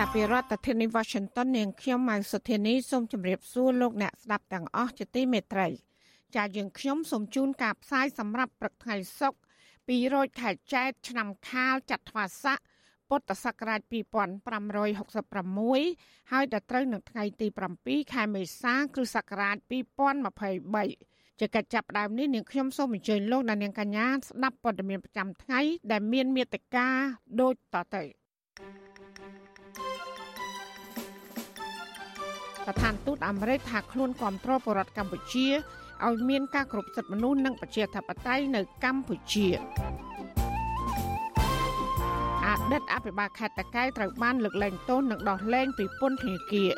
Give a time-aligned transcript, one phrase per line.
[0.00, 5.68] ចាប់ពីរដ្ឋធានី Washington នាងខ្ញុំម៉ៅសុធានីសូមជម្រាបសួរលោកអ្នកស្ដាប់ទាំងអស់ជាទីមេត្រី
[6.36, 9.38] ចាយើងខ្ញុំសូមជូនការផ្សាយសម្រាប់ព្រឹកថ្ងៃសុក្រ
[9.88, 12.58] 200ខែចែកឆ្នាំខាលចត្វាស័ក
[13.08, 17.46] ពុទ្ធសករាជ2566ហើយដល់ត្រូវនឹងថ្ងៃទី
[17.80, 19.56] 7ខែមេសាគ្រិស្តសករាជ
[20.24, 26.88] 2023ជាកិច្ចចាប់ផ្ដើមនេះនាងខ្ញុំសូមអញ្ជើញលោកអ្នកនាងកញ្ញាស្ដាប់ព័ត៌មានប្រចាំថ្ងៃដែលមានមេត្តា
[27.40, 28.23] ដូចតទៅ
[32.66, 35.46] ប្រធានទូតអាមេរិកថាខ្លួនគ្រប់គ្រងបរដ្ឋកម្ពុជា
[36.06, 39.46] ឲ្យមានការគ្រប់សិទ្ធិមនុស្សនិងប្រជាធិបតេយ្យនៅកម្ពុជា
[42.46, 46.70] អតីតអភិបាលខេត្តតាកែវត្រូវបានលើកលែងទោសនិងដោះលែងពីពន្ធនាគារ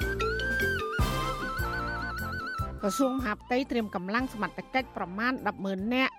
[2.83, 6.15] ក្រសួងមហាផ្ទៃត្រៀមកម្លាំងសមត្ថកិច្ចប្រមាណ100000នាក់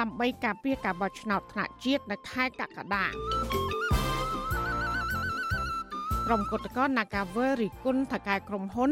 [0.00, 3.04] ដើម្បីការពារការបោះឆ្នោតថ្នាក់ជាតិនៅខែកក្កដា
[6.30, 8.90] ក្រុមគឧតកោ Nagavel រិគុណថកែក្រុមហ៊ុន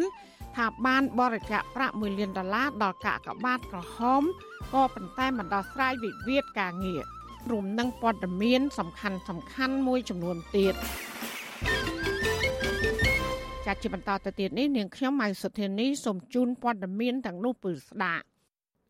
[0.57, 4.23] ថាបានបរិច្ចាគប្រាក់1លានដុល្លារដល់កាកបាទក្រហម
[4.75, 7.03] ក៏ប៉ុន្តែមិនដោះស្រាយវិវាទការងារ
[7.51, 10.75] រួមនឹងព័ត៌មាន សំខាន់សំខាន់មួយចំនួនទៀត
[13.67, 18.25] ចាត់ជាបន្តទៅទៀតនេះនាងខ្ញុំម៉ៅសុធានីសូមជូនព័ត៌មានទាំងនោះពឺស្ដាប់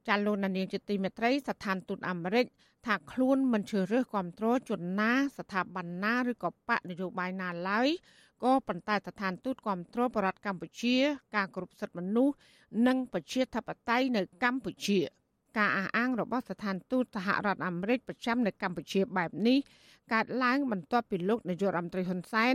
[0.09, 2.47] ចាលោកនាងជាទីមេត្រីស្ថានទូតអាមេរិក
[2.87, 7.89] ថាខ្លួនមិនជ្រើសរើសគ្រប់គ្រងជនណាស្ថាប័នណាឬក៏បកនយោបាយណាឡើយ
[8.45, 10.97] ក៏ប៉ុន្តែស្ថានទូតគ្រប់គ្រងបរដ្ឋកម្ពុជា
[11.37, 12.35] ការគោរពសិទ្ធិមនុស្ស
[12.87, 15.01] និងប្រជាធិបតេយ្យនៅកម្ពុជា
[15.59, 19.59] ការអះអាងរបស់ស្ថានទូតសហរដ្ឋអាមេរិកប្រចាំនៅកម្ពុជាបែបនេះ
[20.13, 22.55] កើតឡើងបន្ទាប់ពីលោកនាយករដ្ឋមន្ត្រីហ៊ុនសែន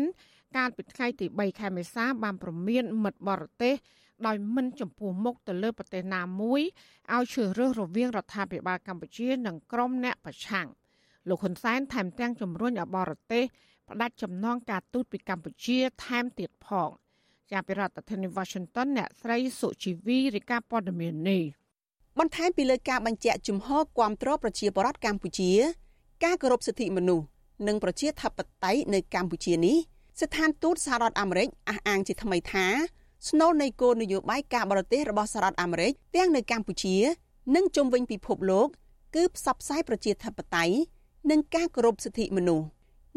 [0.58, 3.76] កាលពីថ្ងៃទី3ខែមេសាបានប្រមានមិត្តបរទេស
[4.28, 6.62] ដោយមិនចំពោះមុខទៅលើប្រទេសណាមួយ
[7.14, 10.68] ឲ្យជ្រើសរើសរវាងរដ្ឋាភិបាលកម្ពុជា និងក្រុមអ្នកប្រឆាំង
[11.30, 13.44] លោកហ៊ុនសែនថែមទាំងជំរុញឲ្យបរទេស
[13.92, 16.90] ផ្ដាច់ចំណងការទូតពីកម្ពុជាថែមទៀតផង
[17.52, 21.44] ជាពីរដ្ឋធានី Washington អ្នកស្រីសុជីវីរាយការណ៍ព័ត៌មាននេះ
[22.20, 25.52] បន្ថែមពីលើការបញ្ជាក់ជំហរគាំទ្រប្រជាពលរដ្ឋកម្ពុជា
[26.24, 27.26] ការគោរពសិទ្ធិមនុស្ស
[27.68, 29.78] និងប្រជាធិបតេយ្យនៅកម្ពុជានេះ
[30.22, 32.66] ស្ថានទូតសហរដ្ឋអាមេរិកអះអាងជាថ្មីថា
[33.30, 36.96] ស្នូលនៃគោលនយោបាយការបរទេសរបស់សហរដ្ឋអាមេរិកទាំងនៅកម្ពុជា
[37.56, 38.68] និងជុំវិញពិភពលោក
[39.16, 40.76] គឺផ្សព្វផ្សាយប្រជាធិបតេយ្យ
[41.32, 42.66] និងការគោរពសិទ្ធិមនុស្ស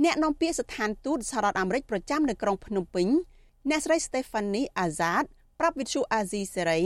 [0.03, 3.09] អ្នកនាំពាក្យស្ថានទូតសហរដ្ឋអាមេរិកប្រចាំនៅក្រុងភ្នំពេញ
[3.71, 5.25] អ្នកស្រី Stephanie Azad
[5.60, 6.84] ប្រាប់វិទ្យុ Azizi Serai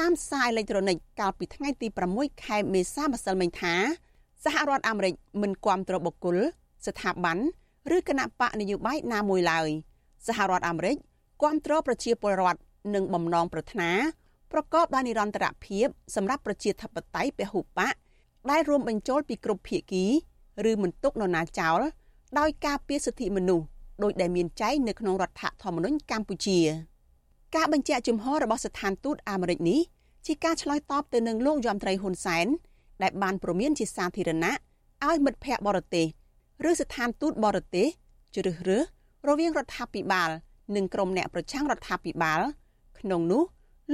[0.00, 3.74] តាមសារអេឡិចត្រូនិកកាលពីថ្ងៃទី6ខែមេសាម្សិលមិញថា
[4.44, 6.36] សហរដ្ឋអាមេរិកមិនគាំទ្របុគ្គល
[6.86, 7.38] ស្ថាប័ន
[7.96, 9.68] ឬគណៈបកនយោបាយណាមួយឡើយ
[10.26, 10.96] សហរដ្ឋអាមេរិក
[11.42, 12.60] គាំទ្រប្រជាពលរដ្ឋ
[12.94, 13.90] និងបំណងប្រាថ្នា
[14.52, 17.94] ប្រកបដោយនិរន្តរភាពសម្រាប់ប្រជាធិបតេយ្យពហុបក
[18.50, 20.04] ដែលរួមបញ្ចូលពីគ្រប់ភាគី
[20.70, 21.80] ឬមិនទុកនរណាចោល
[22.38, 23.66] ដោយការពារសិទ្ធិមនុស្ស
[24.02, 26.60] ដោយដែលមានចែងនៅក្នុងរដ្ឋធម្មនុញ្ញកម្ពុជា។
[27.56, 29.80] ការបញ្ជាក់ជំហររបស់ស្ថានទូតអាមេរិកនេះ
[30.26, 32.46] ជាការឆ្លើយតបទៅនឹងលោកយមត្រីហ៊ុនសែន
[33.02, 34.52] ដែលបានព្រមានជាសាធារណៈ
[35.06, 36.06] ឲ្យមិត្តភ័ក្តិបរទេស
[36.68, 37.86] ឬស្ថានទូតបរទេស
[38.34, 38.84] ជ្រើសរើស
[39.28, 40.30] រវាងរដ្ឋាភិបាល
[40.76, 42.40] និងក្រុមអ្នកប្រឆាំងរដ្ឋាភិបាល
[42.98, 43.42] ក្នុងនោះ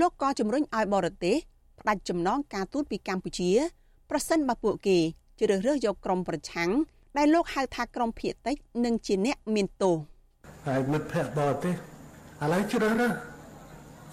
[0.00, 1.36] លោកក៏ជំរុញឲ្យបរទេស
[1.80, 3.50] ផ្ដាច់ចំណងការទូតពីកម្ពុជា
[4.10, 4.98] ប្រសិនបើពួកគេ
[5.40, 6.70] ជ្រើសរើសយកក្រុមប្រឆាំង
[7.16, 9.96] ដែលលោកហៅថាក្រុមភៀតតិចនិងជាអ្នកមានទោស
[10.66, 13.12] ហើយមិត្តភ័ក្តិបរទេសឥឡូវជ្រើសរើស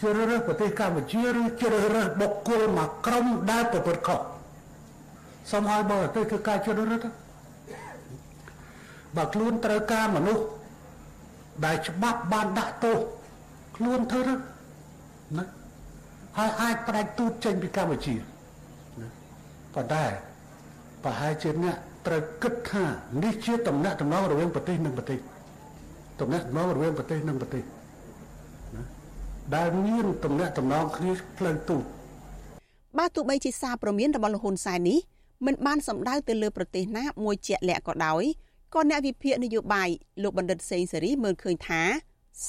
[0.02, 4.19] ជ្រើសរើសប្រទេសកម្ពុជាឬជ្រើសរើសបុគ្គលមួយក្រុមដែលប្រព្រឹត្តខុស
[5.52, 7.09] សូមឲ្យបរទេសធ្វើការជ្រើសរើសទៅ
[9.16, 10.44] បើខ្លួនត្រូវការមនុស្ស
[11.66, 12.97] ដែលច្បាប់បានដាក់ទោស
[13.78, 14.34] ខ្លួនធ្វើទៅ
[15.38, 15.46] ណា
[16.38, 19.08] ហើយអាចផ្ដាច់ទូតចេញពីកម្ពុជាណា
[19.73, 20.03] ប៉ុន្តែ
[21.03, 21.78] ប្រហែលជាអ្នក
[22.08, 22.85] ត្រូវគិតថា
[23.23, 25.20] នេះជាតំណែងតំណងរវាងប្រទេសនិងប្រទេស
[26.20, 27.64] តំណែងតំណងរវាងប្រទេសនិងប្រទេស
[29.55, 31.84] ដែលមានតំណែងតំណងគ្នាផ្លូវទូត
[32.97, 35.00] បើទោះបីជាសារព្រមានរបស់លហ៊ុនសែននេះ
[35.46, 38.23] មិនបានសម្ដៅទៅលើប្រទេសណាមួយជាក់លាក់ក៏ដោយ
[38.73, 39.90] ក៏អ្នកវិភាគនយោបាយ
[40.23, 41.82] លោកបណ្ឌិតសេងសេរីមើលឃើញថា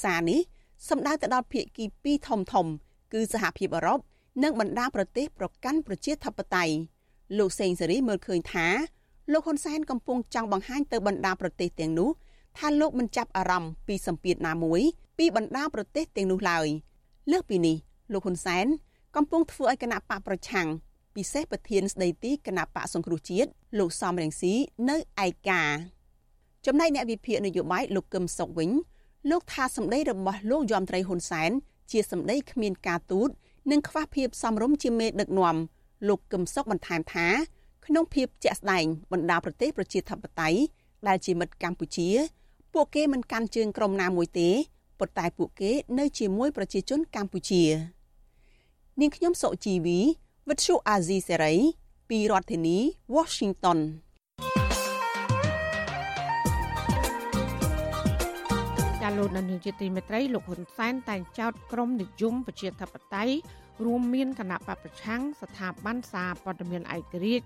[0.01, 0.41] សារនេះ
[0.89, 2.67] សម្ដៅទៅដល់ភាគីពីរធំធំ
[3.13, 3.99] គឺសហភាពអឺរ៉ុប
[4.43, 6.73] និងបណ្ដាប្រទេសប្រកាន់ប្រជាធិបតេយ្យ
[7.37, 8.67] លោកសេងសេរីមើលឃើញថា
[9.31, 12.09] លោកហ៊ុនសែនកំពុងចង់បង្ហាញទៅបណ្ដាប្រទេសទាំងនោះ
[12.57, 14.81] ថាលោកមិនចាប់អារម្មណ៍ពីសម្ពាធណាមួយ
[15.17, 16.67] ពីបណ្ដាប្រទេសទាំងនោះឡើយ
[17.31, 17.75] លើសពីនេះ
[18.13, 18.65] លោកហ៊ុនសែន
[19.15, 20.67] កំពុងធ្វើឲ្យគណៈបកប្រឆាំង
[21.15, 23.49] ពិសេសប្រធានស្ដីទីគណៈបកសង្គ្រោះជាតិ
[23.79, 24.53] លោកសំរងស៊ី
[24.89, 25.63] នៅឯកា
[26.65, 28.71] ចំណែកអ្នកវិភាគនយោបាយលោកកឹមសុខវិញ
[29.31, 31.51] លោកថាសម្ដីរបស់លោកយមត្រីហ៊ុនសែន
[31.91, 33.29] ជាសម្ដីគ្មានការទូត
[33.71, 35.55] និងខ្វះភាពសមរម្យជាមេដឹកនាំ
[36.07, 37.27] លោកកឹមសុខបន្ថែមថា
[37.87, 40.59] ក្នុងភាពជាក់ស្ដែងបណ្ដាប្រទេសប្រជាធិបតេយ្យ
[41.07, 42.09] ដែលជាមិត្តកម្ពុជា
[42.73, 44.49] ពួកគេមិនកាន់ជើងក្រុមណាមួយទេ
[44.99, 47.63] ប៉ុន្តែពួកគេនៅជាមួយប្រជាជនកម្ពុជា
[48.99, 49.99] នាងខ្ញុំសុជីវី
[50.49, 51.53] វិទ្យុអាស៊ីសេរី
[52.09, 52.77] ពីរដ្ឋធានី
[53.15, 53.79] Washington
[59.07, 63.33] ាលោកនាយកជាទីមេត្រីលោកហ៊ុនសែនតែងចោទក្រមនិយមប្រជាធិបតេយ្យ
[63.85, 67.45] រួមមានគណៈបពប្រឆាំងស្ថាប័នសារព័ត៌មានឯករាជ្យ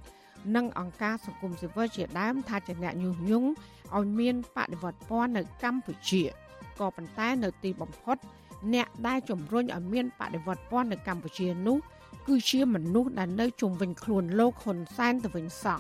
[0.55, 3.49] និងអង្គការសង្គមស៊ីវិលជាដើមថាជាអ្នកញុះញង់
[3.97, 6.23] ឲ្យមានបដិវត្តពណ៌នៅកម្ពុជា
[6.79, 8.17] ក៏ប៉ុន្តែនៅទីបំផុត
[8.73, 11.77] អ្នកដែលជំរុញឲ្យមានបដិវត្តពណ៌នៅកម្ពុជានោះ
[12.27, 15.79] គឺជាមនុស្សដែលនៅជុំវិញខ្លួនលោកហ៊ុនសែនទៅវិញសោះ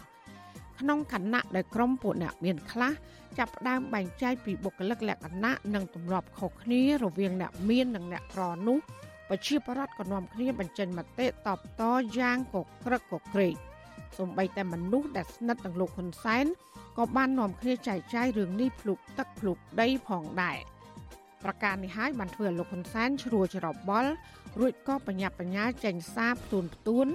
[0.79, 2.91] ក្នុងខណៈដែលក្រុមពួកអ្នកមានខ្លះ
[3.37, 8.77] ចាប់ផ្ដើមបែងចែកពីបុគ្គលិកលក្ខណៈនិងទម្លាប់ខុសគ្នារវាងអ្នកមាននិងអ្នកក្រនោះ
[9.29, 11.81] ប្រជាប្រដ្ឋក៏នាំគ្នាបញ្ចេញមតិតបត
[12.17, 13.55] យ៉ាងកក្រឹកកក្រែក
[14.17, 16.45] សូម្បីតែមនុស្សដែលស្និទ្ធនឹងលោកហ៊ុនសែន
[16.97, 20.57] ក៏បាននាំគ្នាចែកចាយរឿងនេះភ្លុកទឹកភ្លុកដីផងដែរ
[21.43, 24.11] ប្រការនេះហើយបានធ្វើឲ្យលោកហ៊ុនសែនជ្រួលច្របល់
[24.59, 27.07] រួចក៏បញ្ញាបញ្ញាចេញសារផ្ទួនផ្ទួន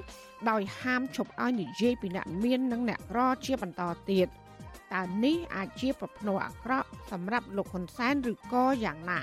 [0.51, 4.29] ដោយហាមឈប់ឲ្យនិយាយពីអ្នកមាននិងអ្នកក្រជាបន្តទៀត
[4.95, 9.21] តើនេះអាចជាប្រផ្នូលអាក្រក់សម្រាប់លោកហ៊ុនសែនឬក៏យ៉ាងណា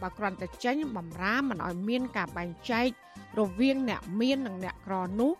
[0.00, 2.88] បើគ្រាន់តែចេញបំរាមមិនឲ្យមានការបែងចែក
[3.38, 5.32] រវាងអ្នកមាននិងអ្នកក្រនោះ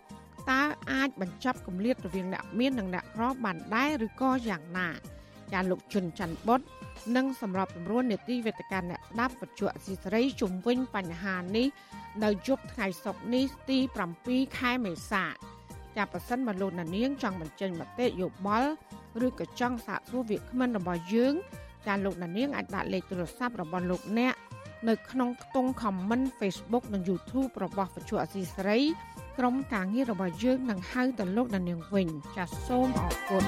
[0.49, 0.61] តើ
[0.91, 4.89] អាចបញ្ចប់គម្លាតរវាងអ្នកមាននិងអ្នកក្របានដែរឬក៏យ៉ាងណា
[5.53, 6.61] ចាលោកជុនច័ន្ទបុត
[7.15, 11.67] និងសម្រាប់ពំរួននេតិវេទិកាអ្នកស្ដាប់វត្ថុអសីសេរីជំវិញបញ្ហានេះ
[12.23, 13.77] នៅយប់ថ្ងៃសុក្រនេះទី
[14.17, 15.25] 7ខែមេសា
[15.97, 18.69] ចាប់ប្រសិនមកលោកណានៀងចង់បញ្ចេញមតិយោបល់
[19.25, 21.33] ឬក៏ចង់សាកសួរវាគ្មិនរបស់យើង
[21.87, 24.35] ចាលោកណានៀងអាចដាក់លេខទូរស័ព្ទរបស់លោកអ្នក
[24.89, 28.79] នៅក្នុងខ្ទង់ comment Facebook និង YouTube របស់វិទ្យុអសីសេរី
[29.43, 33.43] ក្រុមការងាររបស់យើងនឹងហៅទៅលោកណានៀងវិញចាសសូមអរគុណ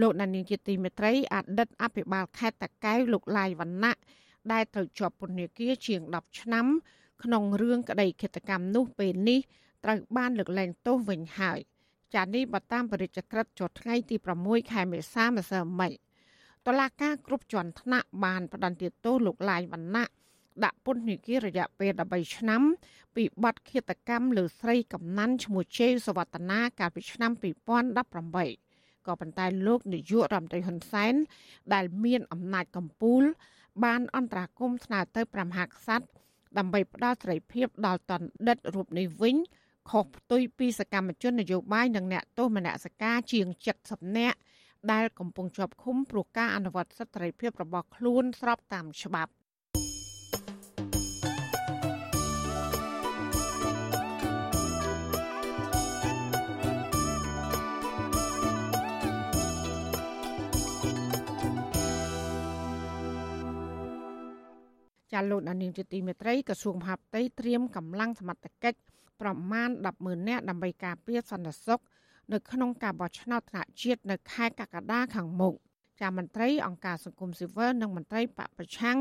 [0.00, 3.98] លោកដានីងជាទីមេត្រីអតីតអភិបាលខេត្តតាកែវលោកឡាយវណ្ណៈ
[4.52, 6.66] ដែលត្រូវជាប់ពន្ធនាគារជាង10ឆ្នាំ
[7.22, 9.40] ក្នុងរឿងក្តីឃាតកម្មនោះពេលនេះ
[9.84, 11.58] ត្រូវបានលើកលែងទោសវិញហើយ
[12.14, 15.92] ចានេះបើតាមបរិជ្ជក្រិតចុះថ្ងៃទី6ខែមេសាម្សិលមិញ
[16.68, 20.04] តឡាការគ្រប់ជាន់ថ្នាក់បានផ្តន្ទាទោសលោកឡាយវណ្ណៈ
[20.64, 22.62] ដាក់ពន្ធនាគាររយៈពេល13ឆ្នាំ
[23.16, 27.32] ពីបទឃាតកម្មលើស្រីកំណាន់ឈ្មោះជេវសវតនាកាលពីឆ្នាំ
[28.38, 31.14] 2018ក៏ប៉ុន្តែលោកនាយករដ្ឋមន្ត្រីហ៊ុនសែន
[31.74, 33.24] ដែលមានអំណាចកម្ពុជា
[33.84, 36.06] បានអន្តរាគមន៍ស្នើទៅព្រះមហាក្សត្រ
[36.58, 39.36] ដើម្បីផ្ដល់សេរីភាពដល់តន្តិតរូបនេះវិញ
[39.90, 43.46] ខុសផ្ទុយពីសកម្មជននយោបាយនិងអ្នកទោសមនសិការជាង
[43.82, 44.38] 70នាក់
[44.92, 49.32] ដែលកំពុងជាប់ឃុំព្រោះការអនុវត្តសិទ្ធិសេរីភាពរបស់ខ្លួនស្របតាមច្បាប់
[65.12, 68.78] ចាលោកដានីងជាទីមេត្រីក្រសួងមហាផ្ទៃត្រៀមកម្លាំងសមត្ថកិច្ច
[69.20, 71.80] ប្រមាណ100,000នាក់ដើម្បីការពារសន្តិសុខ
[72.32, 75.54] នៅក្នុងការបោះឆ្នោតថ្នាក់ជាតិនៅខែកក្កដាខាងមុខ
[76.00, 78.98] ចាមន្ត្រីអង្គការសង្គមស៊ីវិលនិងមន្ត្រីបពប្រឆាំង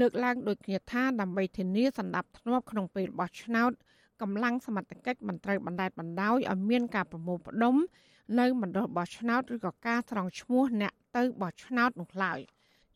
[0.00, 3.72] លើកឡើងដូចគ្នាថាដើម្បីធានាសន្តិភាពក្នុងពេលបោះឆ្នោត
[4.22, 7.74] កម្លាំងសមត្ថកិច្ចមិនត្រូវបណ្តែតបណ្តោយឲ្យមានការប្រមូលផ្ដុំ
[8.40, 12.40] នៅមណ្ឌលបោះឆ្នោតឬក៏ការស្រង់ឈ្មោះអ្នកទៅបោះឆ្នោតនោះឡើយ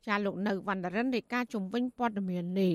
[0.07, 2.75] ។ចាលោកនៅវណ្ណរិននៃការជំវិញព័ត៌មាននេះ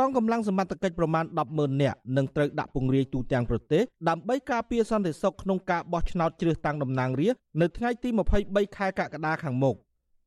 [0.00, 8.08] កងកម្លាំងសមត្ថកិច្ចប្រមាណ100000នាក់នឹងត្រូវដាក់ពង្រាយទូទាំងប្រទេសដើម្បីការពារសន្តិសុខក្នុងការបោះឆ្នោតជ្រើសតាំងតំណាងរាស្ត្រនៅថ្ងៃទី
[8.42, 9.76] 23ខែកក្កដាខាងមុខ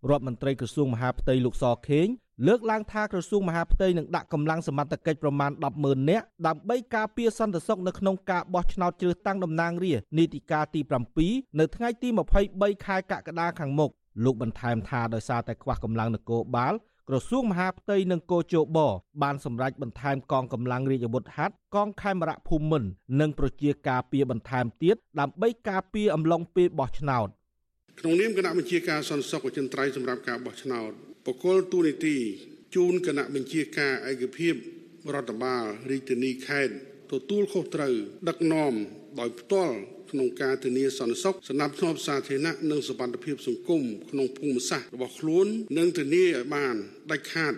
[0.10, 2.08] រដ្ឋមន្ត្រីក្រសួងមហាផ្ទៃលោកសខេង
[2.48, 10.82] លើកឡើងថាក្រសួងមហាផ្ទៃនឹងដាក់កម្លាំងសមត្ថកិច្ចប្រមាណ100000នាក់ដើម្បីការពារសន្តិសុខនៅក្នុងការបោះឆ្នោតជ្រើសតាំងតំណាងរាស្ត្រនីតិកាលទី
[11.20, 12.10] 7នៅថ្ងៃទី
[12.48, 13.92] 23ខែកក្កដាខាងមុខ
[14.24, 16.74] លោកបន្ថែមថាដោយសារតែខ្វះកម្លាំងនគរបាល
[17.10, 18.80] ក្រសួងមហាផ្ទៃនិងគោជប
[19.24, 27.28] បានសម្រេចបន្ថែមកងកម្លាំងរាជអាវុធហត្ថកងខេមរៈភូមិន្ទនិងប្រជាការពារបន្ថែមទៀតដើម្បីការពារអំឡុងពេលបោះឆ្នោត
[28.00, 30.92] ក្នុងនាមគណៈបញ្ជាការសន្តិសុខអចិន្ត្រៃយ៍សម្រាប់ការបោះឆ្នោត
[31.26, 32.18] បកគលទូនីតិ
[32.76, 34.54] ជូនគណៈបញ្ជាការឯកភាព
[35.14, 36.74] រដ្ឋបាលរាជធានីខេត្ត
[37.12, 37.94] ទទួលខុសត្រូវ
[38.28, 38.74] ដឹកនាំ
[39.20, 39.76] ដោយផ្ទាល់
[40.14, 46.76] ក្នុងការធានាសន្តិសុខសណ្ដាប់ធ្នាប់សាធារណៈនិងសុវត្ថិភាពសង្គមក្នុងភូមិសាស្ត្ររបស់ខ្លួននិងធានាឲ្យបាន
[47.12, 47.54] ដាច់ខាត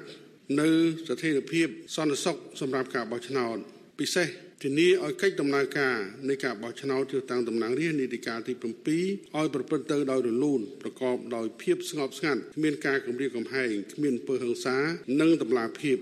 [0.61, 0.67] នៅ
[1.07, 3.57] ស្ថិរភាពសន្តិសុខសម្រាប់ការបោះឆ្នោត
[3.99, 4.27] ពិសេស
[4.63, 5.97] ធានាឲ្យកិច្ចដំណើរការ
[6.29, 14.77] នៃការបោះឆ្នោតជ្រើសតាំងតំណាងរាស្ត្រនីតិកាលទី7ឲ្យប្រព្រឹត្តទៅដោយរលូនប្រកបដោយភាពស្ងប់ស្ងាត់គ្មានការគំរាមកំហែងគ្មានពើហិង្សា
[15.21, 15.97] និងតម្លាភាព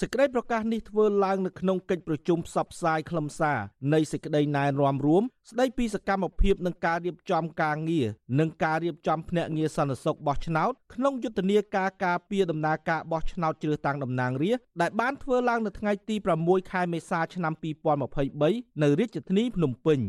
[0.00, 3.58] សេចក្តីប្រកាសនេះធ្វើឡើងនៅក្នុងកិច្ចប្រជុំផ្សព្វផ្សាយខ្លឹមសារ
[3.94, 8.06] នៃសេចក្តីណែនាំរួមស្តីពីសកម្មភាពនឹងការរៀបចំការងារ
[8.40, 17.52] និងការរៀបចំភ្នាក់ងារសន្តិសុខបោះឆ្នោតក្នុងយុទ្ធនាការការពារដំណើរការបោះឆ្នោតជ្រើសតាំងតំណាងរាស្ត្រដែលបានធ្វើឡើងនៅថ្ងៃទី6ខែមេសាឆ្នាំ
[18.18, 20.00] 2023នៅរាជធានីភ្នំពេញ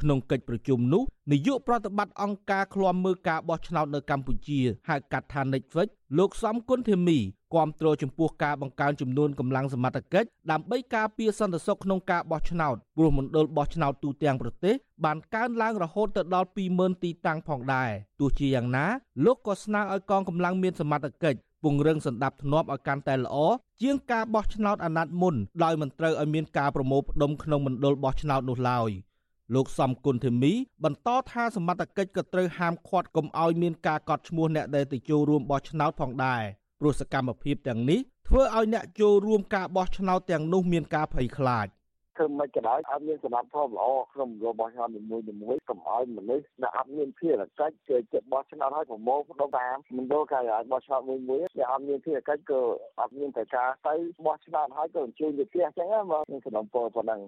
[0.00, 1.02] ក្នុងកិច្ចប្រជុំនោះ
[1.32, 5.88] នាយកប្រតិបត្តិអង្គការឃ្លាំមើលការបោះឆ្នោតនៅកម្ពុជាហៅកាត់ថា Netflix
[6.18, 7.18] លោកសំគុណធីមី
[7.54, 14.74] គាំទ្រចំពោះការបង្កើនចំនួនកម្លាំងសមត្ថកិច្ចដើម្បីការពារសន្តិសុខក្នុងការបោះឆ្នោតព្រោះមណ្ឌលបោះឆ្នោតទូទាំងប្រទេស
[15.04, 17.90] បានកើនឡើងរហូតទៅដល់20000ទីតាំងផងដែរ
[18.20, 18.86] ទោះជាយ៉ាងណា
[19.24, 23.36] លោកក៏ស្នើឲ្យកងកម្លាំងមានសមត្ថកិច្ចពង្រឹងសន្តិភាពឲ្យកាន់តែល្អ
[23.82, 28.90] ជាងការបោះឆ្នោតអាណត្តិមុនដោយមិនត្រូវឲ្យមានការប្រមូលផ្ដុំក្នុងមណ្ឌលបោះឆ្នោតនោះឡើយ
[29.54, 30.52] លោកសំគុណធីមី
[30.84, 36.42] បន្តថាសមត្ថកិច្ចក៏ត្រូវហាមឃាត់កុំឲ្យមានការកត់ឈ្មោះអ្នកដែលទៅចូលរួមបោះឆ្នោតផងដែរ
[36.80, 41.66] ព្រោះសកម្មភាពទាំងនេះធ្វើឲ្យអ្នកចូលរួមការបោះឆ្នោតទាំងនោះមានការភ័យខ្លាច
[42.16, 52.60] ធ្វើមិនក៏ដោយអត់មានសមត្ថភាពល្អក្នុងរបបឆ្នោតនីមួយៗកុំឲ្យមនុស្សដែលអត់មានភារកិច្ចគេចិត្តបោះឆ្នោតឲ្យប្រមូលផ្ដុំតាមមណ្ឌលការបោះឆ្នោតមួយមួយដែលអត់មានភារកិច្ចក៏
[53.00, 53.94] អត់មានតែការទៅ
[54.26, 57.20] បោះឆ្នោតឲ្យក៏អញ្ជើញទៅផ្ទះអញ្ចឹងមកក្នុងសំណពរប៉ុណ្ណឹង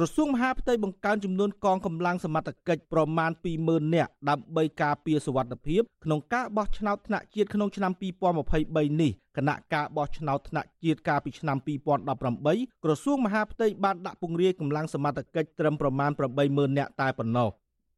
[0.00, 3.30] ក្រសួងមហាផ្ទៃបង្កើនចំនួនកងកម្លាំងសមត្ថកិច្ចប្រមាណ
[3.62, 7.92] 20000នាក់ដើម្បីការពារសុវត្ថិភាពក្នុងការបោះឆ្នោតថ្នាក់ជាតិក្នុងឆ្នាំ
[8.42, 11.56] 2023នេះគណៈការបោះឆ្នោតថ្នាក់ជាតិកាលពីឆ្នាំ
[12.22, 16.10] 2018ក្រសួងមហាផ្ទៃបានដាក់ពង្រាយកម្លាំងសមត្ថកិច្ចត្រឹមប្រមាណ
[16.44, 17.48] 80000នាក់តែប៉ុណ្ណោះ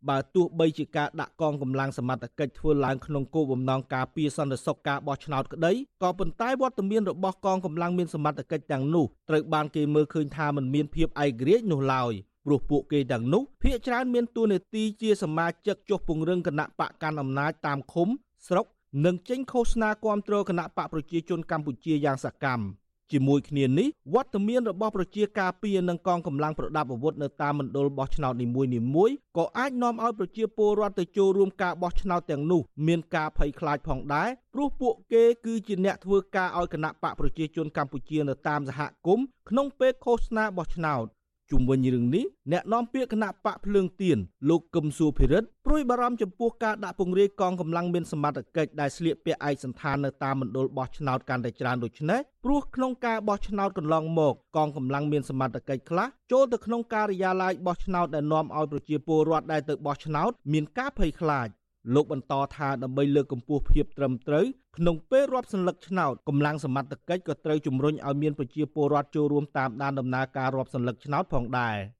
[0.08, 12.12] បើទោះបីជាការដាក់កងកម្លាំងសមត្ថកិច្ចធ្វើឡើងក្នុងគោលបំណងការពារសន្តិសុខការបោះឆ្នោតក្តីក៏ប៉ុន្តែវត្តមានរបស់កងកម្លាំងមានសមត្ថកិច្ចទាំងនោះត្រូវបានគេមើលឃើញថាមិនមានភាពឯករាជ្យនោះឡើយ
[12.46, 18.08] ព្រោះពួកគេទាំងនោះភាគច្រើនមានតួនាទីជាសមាជិកចុះពង្រឹងគណៈបកកាន់អំណាចតាមឃុំ
[18.48, 18.66] ស្រុក
[19.04, 22.64] និងចេញឃោសនាគាំទ្រគណៈបកប្រជាជនកម្ពុជាយ៉ាងសកម្ម
[23.12, 41.06] ជាមួយគ្នានេះវត្តមានរបស់ប្រជាការពារនិងកងកម្លាំងប្រដាប់អាវុធនៅតាមមណ្ឌលបោះឆ្នោតនីមួយៗក៏អាចនាំឲ្យប្រជាពលរដ្ឋទៅចូលរួមការបោះឆ្នោតទាំងនោះមានការភ័យខ្លាចផងដែរព្រោះពួកគេគឺជាអ្នកធ្វើការឲ្យគណៈបកប្រជាជនកម្ពុជានៅតាមសហគមន៍ក្នុងពេលឃោសនាបោះឆ្នោត
[41.50, 44.18] ជុំវិញរឿងនេះអ្នកនាំពាក្យគណៈបកភ្លើងទៀន
[44.50, 61.48] លោកកឹមសុភិរិទ្ធព្រួយបារម្ភចំពោះការដាក់ពង្រាយកងកម្លាំងមានសមត្ថកិច្ចដែលស្លៀកពាក់ឯកសណ្ឋាននៅតាមមណ្ឌលបោះឆ្នោតកាន់តែច្រើនដូចនេះព្រោះក្នុងការបោះឆ្នោតកន្លងមកកងកម្លាំងមានសមត្ថកិច្ចខ្លះចូលទៅក្នុងការិយាល័យបោះឆ្នោតដែលនាំឲ្យប្រជាពលរដ្ឋដែលទៅបោះឆ្នោតមានការភ័យខ្លាច
[61.94, 64.44] លោកបន្តថាដើម្បីលើកកម្ពស់ភាពត្រឹមត្រូវ
[64.76, 71.76] ក្នុងពេលរាប់សន្លឹកឆ្នោតកម្លាំងសមត្ថកិច្ចក៏ត្រូវជំរុញឲ្យមានប្រជាពលរដ្ឋចូលរួមតាមដានដំណើរការរាប់សន្លឹកឆ្នោតផងដែរ។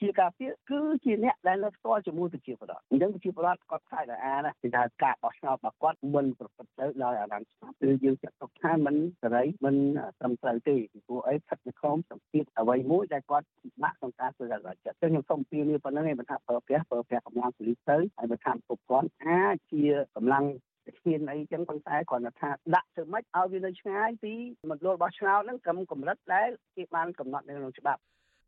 [0.00, 9.74] ជាការពារគឺជាអ្នកដែលនៅផ្ទាល់ជាមួយប្រជាពលរដ្ឋអញ្ចឹងប្រជាពលរដ្ឋគាត់ខ្លាចដល់អាណាពីថាការបោះឆ្នោតរបស់គាត់មិនប្រព្រឹត្តទៅដោយអារម្មណ៍ច្បាប់គឺយើងចាត់ទុកថាមិនសេរីមិន
[10.20, 19.82] ត្រឹមត្រូវទេពីព្រោះអីស្ថិតនៅក្នុងសម្ពាធអ្វីមួយដែលគាត់ពិបាកក្នុងការធ្វើការរដ្ឋចិត្តអញ្ចឹងខ្ញុំសូមពៀនេះប៉ុណ្្នឹងឯងបើថាប្រើប្រាស់ប្រើប្រាស់កម្លាំងពលីសទៅហើយបើថាគ្រប់គ្រាន់អាចជា
[20.16, 20.44] កម្លាំង
[20.86, 24.32] ស្ពានអីចឹងប៉ុន្តែគ្រាន់តែថាដាក់ធ្វើម៉េចឲ្យវានៅឆ្ងាយពី
[24.70, 28.00] មណ្ឌលរបស់ឆ្នោតហ្នឹងកំកម្រិតដែលគេបានកំណត់នៅក្នុងច្បាប់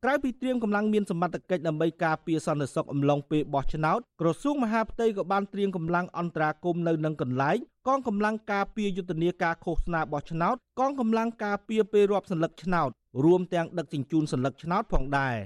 [0.05, 7.57] ក្រៅពីត្រៀមកម្លាំងមានសមត្ថកិច្ចដើម្បីការពារសន្តិសុខអំឡុងពេលបោះឆ្នោតក្រសួងមហាផ្ទៃក៏បានត្រៀមកម្លាំងអន្តរាគមន៍នៅនឹងកន្លែង
[7.89, 12.91] កងកម្លាំងការពារយុទ្ធនាការឃោសនាបោះឆ្នោតកងកម្លាំងការពារពេលរាប់សន្លឹកឆ្នោត
[13.25, 15.37] រួមទាំងដឹកជញ្ជូនសន្លឹកឆ្នោតផងដែរ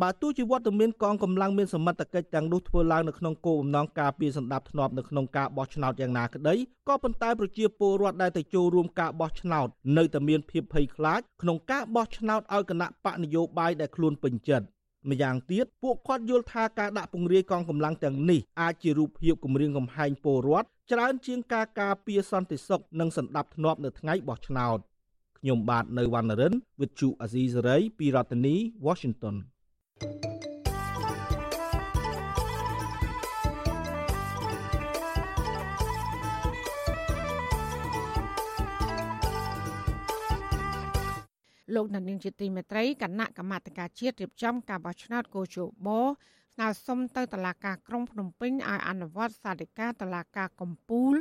[0.00, 6.54] បើទោះជាវត្តមានកងកម្លាំងមានសមត្ថកិច្ចទាំងនោះធ្វើឡើងនៅក្នុងគោលបំណងការពារសម្ដាប់ធ្នាប់នៅក្នុងការបោះឆ្នោតយ៉ាងណាក្តី
[6.88, 14.66] ក៏ប៉ុន្តែប្រជាពលរដ្ឋដែលទៅចូលរួមការបោះឆ្នោតនៅតែមានភាពភ័យខ្លាចក្នុងការបោះឆ្នោតឲ្យគណៈបកនយោបាយដែលខ្លួនពេញចិត្ត
[15.10, 24.78] ម្យ៉ាងទៀតពួកគាត់យល់ថាការដាក់ពង្រាយកងកម្លាំងទាំងនេះអាចជារូបភាពគម្រាមកំហែងពលរដ្ឋច្រើនជាងការការពារសន្តិសុខនិងសន្តិភាពនៅថ្ងៃបោះឆ្នោត
[25.38, 28.54] ខ្ញុំបាទនៅវណ្ណរិន with Chu Azizi ពីរដ្ឋធានី
[28.86, 29.36] Washington
[41.74, 45.88] លោកនានីជាទីមេត្រីគណៈកម្មាធិការជាតិរៀបចំការបោះឆ្នោតកោជប
[46.54, 51.14] ស្នើសុំទៅតុលាការក្រុងភ្នំពេញឲ្យអនុវត្តសាធិការតុលាការកំពូល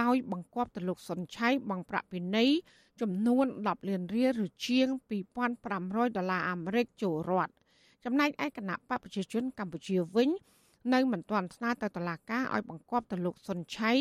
[0.00, 2.50] ដោយបង្គាប់ទៅលោកសុនឆៃបង់ប្រាក់ពិន័យ
[3.00, 4.88] ចំនួន10លានរៀលឬជាង
[5.52, 7.52] 2500ដុល្លារអាមេរិកចូលរដ្ឋ
[8.08, 10.30] ចំណែកឯគណៈបកប្រជាជនកម្ពុជាវិញ
[10.94, 13.92] នៅមិនទាន់ស្នើទៅតុលាការឲ្យបង្គាប់ទៅលោកសុនឆៃ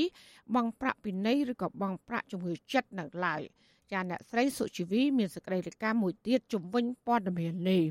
[0.55, 3.41] បង់ប្រាក់ពិន័យឬក៏បង់ប្រាក់ជំងឺចិត្តនៅឡើយ
[3.91, 7.83] ចាអ្នកស្រីសុជីវីមានសេចក្តីរាយការណ៍មួយទៀតជំវិញព័ត៌មាននេះ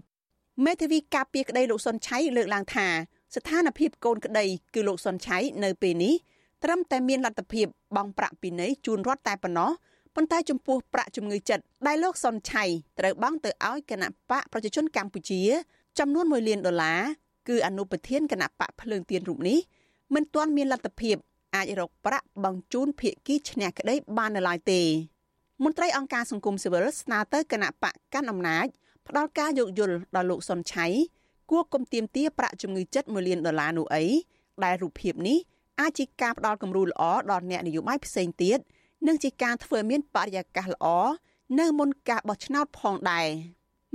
[0.65, 2.87] មេធាវីការពារក្តីលោកសុនឆៃលើកឡើងថា
[3.35, 4.45] ស្ថានភាពកូនក្តី
[4.75, 6.15] គឺលោកសុនឆៃនៅពេលនេះ
[6.65, 7.67] ត្រឹមតែមានលទ្ធភាព
[7.97, 9.71] បង់ប្រាក់ពិន័យជូនរដ្ឋតែប៉ុណ្ណោះ
[10.15, 12.65] ប៉ុន្តែចំពោះប្រាក់ជំងឺចិត្តដែលលោកសុនឆៃ
[12.99, 15.43] ត្រូវបង់ទៅឲ្យគណៈបកប្រជាជនកម្ពុជា
[15.99, 17.01] ចំនួន1លានដុល្លារ
[17.49, 19.59] គឺអនុប្រធានគណៈបកភ្លើងទៀនរូបនេះ
[20.15, 21.17] មិនទាន់មានលទ្ធភាព
[21.55, 24.81] អាចរកប្រាក់បង់ជូនភាគីឈ្នះក្តីបាននៅឡើយទេ
[25.63, 28.67] មន្ត្រីអង្គការសង្គមស៊ីវិលស្នើទៅគណៈបកកាន់អំណាច
[29.09, 30.87] ផ្ដល់ការយោគយល់ដល់លោកសុនឆៃ
[31.51, 34.05] គួរគុំទៀមទាប្រាក់ជំងឺចិត្ត1លានដុល្លារនោះអី
[34.65, 35.39] ដែលរូបភាពនេះ
[35.81, 38.59] អាចជាការផ្ដល់គំរូល្អដល់អ្នកនយោបាយផ្សេងទៀត
[39.07, 40.87] និងជាការធ្វើឲ្យមានបរិយាកាសល្អ
[41.59, 43.29] នៅមុនការបោះឆ្នោតផងដែរ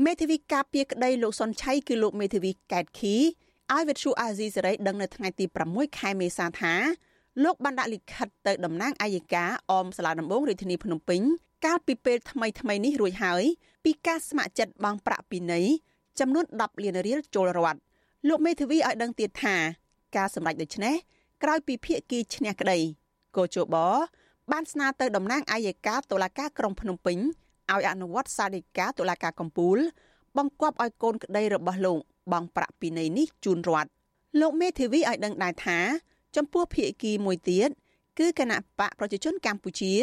[0.06, 3.16] មេធាវីការពារក្តីលោកសុនឆៃគឺលោកមេធាវីកែតខី
[3.74, 6.74] ឲ្យវិទ្យុអាស៊ីសេរីដឹងនៅថ្ងៃទី6ខែមេសាថា
[7.44, 11.22] លោកបានដាក់លិខិតទៅតំណាងអัยការអមសាលាដំបងរាជធានីភ្នំពេញ
[11.66, 13.44] កាលពីពេលថ្មីថ្មីនេះរួចហើយ
[13.86, 15.66] ពីការស្ម័គ្រចិត្តបង់ប្រាក់ពិន័យ
[16.20, 17.80] ចំនួន10លានរៀលចូលរដ្ឋ
[18.28, 19.56] លោកមេធាវីឲ្យដឹងទៀតថា
[20.16, 20.96] ការសម្រេចដូចនេះ
[21.44, 22.80] ក្រោយពីភាគីឈ្នះក្តី
[23.38, 23.76] កោជប
[24.52, 27.18] បានស្នើទៅតំណាងអัยការតុលាការក្រុងភ្នំពេញ
[27.74, 29.78] ឲ្យអនុវត្តសាលដីកាតុលាការកំពូល
[30.38, 32.00] បង្គាប់ឲ្យកូនក្តីរបស់លោក
[32.32, 33.90] បង់ប្រាក់ពិន័យនេះជូនរដ្ឋ
[34.40, 35.80] លោកមេធាវីឲ្យដឹងដែរថា
[36.36, 37.70] ចំពោះភាគីមួយទៀត
[38.20, 39.94] គឺគណៈបកប្រជាជនកម្ពុជា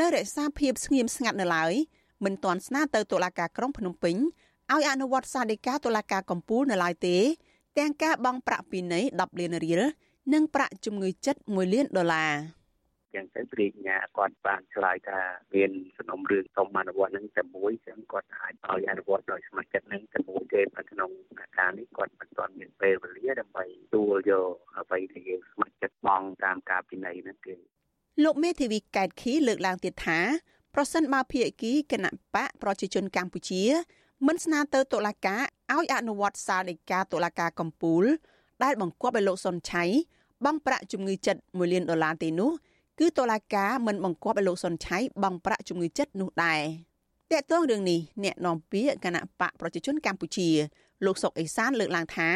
[0.00, 1.72] នៅរក្សាភាពស្ងៀមស្ងាត់នៅឡើយ
[2.24, 4.16] មិនទាន់ស្នើទៅតុលាការក្រុងភ្នំពេញ
[4.72, 7.16] ឲ្យអនុវត្តសាលដីកាតុលាការកំពូលនៅឡើយទេ
[7.78, 9.82] ទាំងការបង់ប្រាក់ពិន័យ10លានរៀល
[10.32, 12.32] និងប្រាក់ជំងឺចិត្ត1លានដុល្លារ
[13.14, 15.20] ចឹងទៅព្រាជ្ញាគាត់បានឆ្លើយថា
[15.54, 21.10] មានសំណុំរឿងសុំអនុវត្តនឹងតែមួយចឹងគាត់អាចឲ្យអនុវត្តដោយស្ម័គ្រចិត្តនឹងតែមួយទេប៉ុន្តែក្នុង
[21.58, 27.54] ការនេះគាត់មិនទាន់មានពេលវេលាដើម្បីទួលយកអ្វីដែលយើងស្ម័គ្រចិត្តបង់តាមការពិន័យនោះទេ
[28.24, 30.20] លោកមេធាវីកែតខីលើកឡើងទៀតថា
[30.74, 33.62] ប្រសិនបើភាគីគណៈបកប្រជាជនកម្ពុជា
[34.26, 35.42] មិនស្នើទៅតុលាការ
[35.74, 38.04] ឲ្យអនុវត្តសាលដីកាតុលាការកំពូល
[38.62, 39.84] ដែលបង្គាប់ឲ្យលោកសុនឆៃ
[40.44, 42.50] បង់ប្រាក់ជំងឺចិត្ត1លានដុល្លារទេនោះ
[43.02, 46.62] គឺតុលាការមិនបង្គាប់ឲ្យលោកសុនឆៃបង់ប្រាក់ជំងឺចិត្តនោះដែរ
[47.32, 50.48] តើតើរឿងនេះអ្នកនាំពាក្យគណៈបកប្រជាជនកម្ពុជា
[51.04, 52.30] លោកសុកអេសានលើកឡើងថា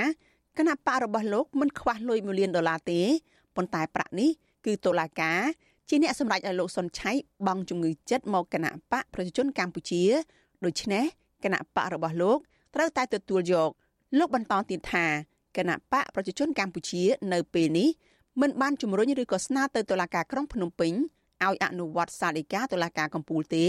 [0.58, 3.00] គណៈបករបស់លោកមិនខ្វះលុយ1លានដុល្លារទេ
[3.56, 4.30] ប៉ុន្តែប្រាក់នេះ
[4.66, 5.40] គឺតុលាការ
[5.88, 7.12] ជាអ្នកសម្រេចឲ្យលោកសុនឆៃ
[7.46, 10.02] បង់ជំងឺចិត្តមកគណៈបកប្រជាជនកម្ពុជា
[10.64, 11.04] ដូច្នេះ
[11.44, 12.38] គណៈបករបស់លោក
[12.74, 13.70] ត្រូវតែទទួលយក
[14.18, 15.06] លោកបន្តទៀតថា
[15.56, 17.02] គណៈបកប្រជាជនកម្ពុជា
[17.32, 17.88] នៅពេលនេះ
[18.40, 20.92] មិនបានជំរុញឬក៏ស្នើទៅតុលាការក្រុងភ្នំពេញ
[21.46, 23.66] ឲ្យអនុវត្តសាលដីកាតុលាការកំពូលទេ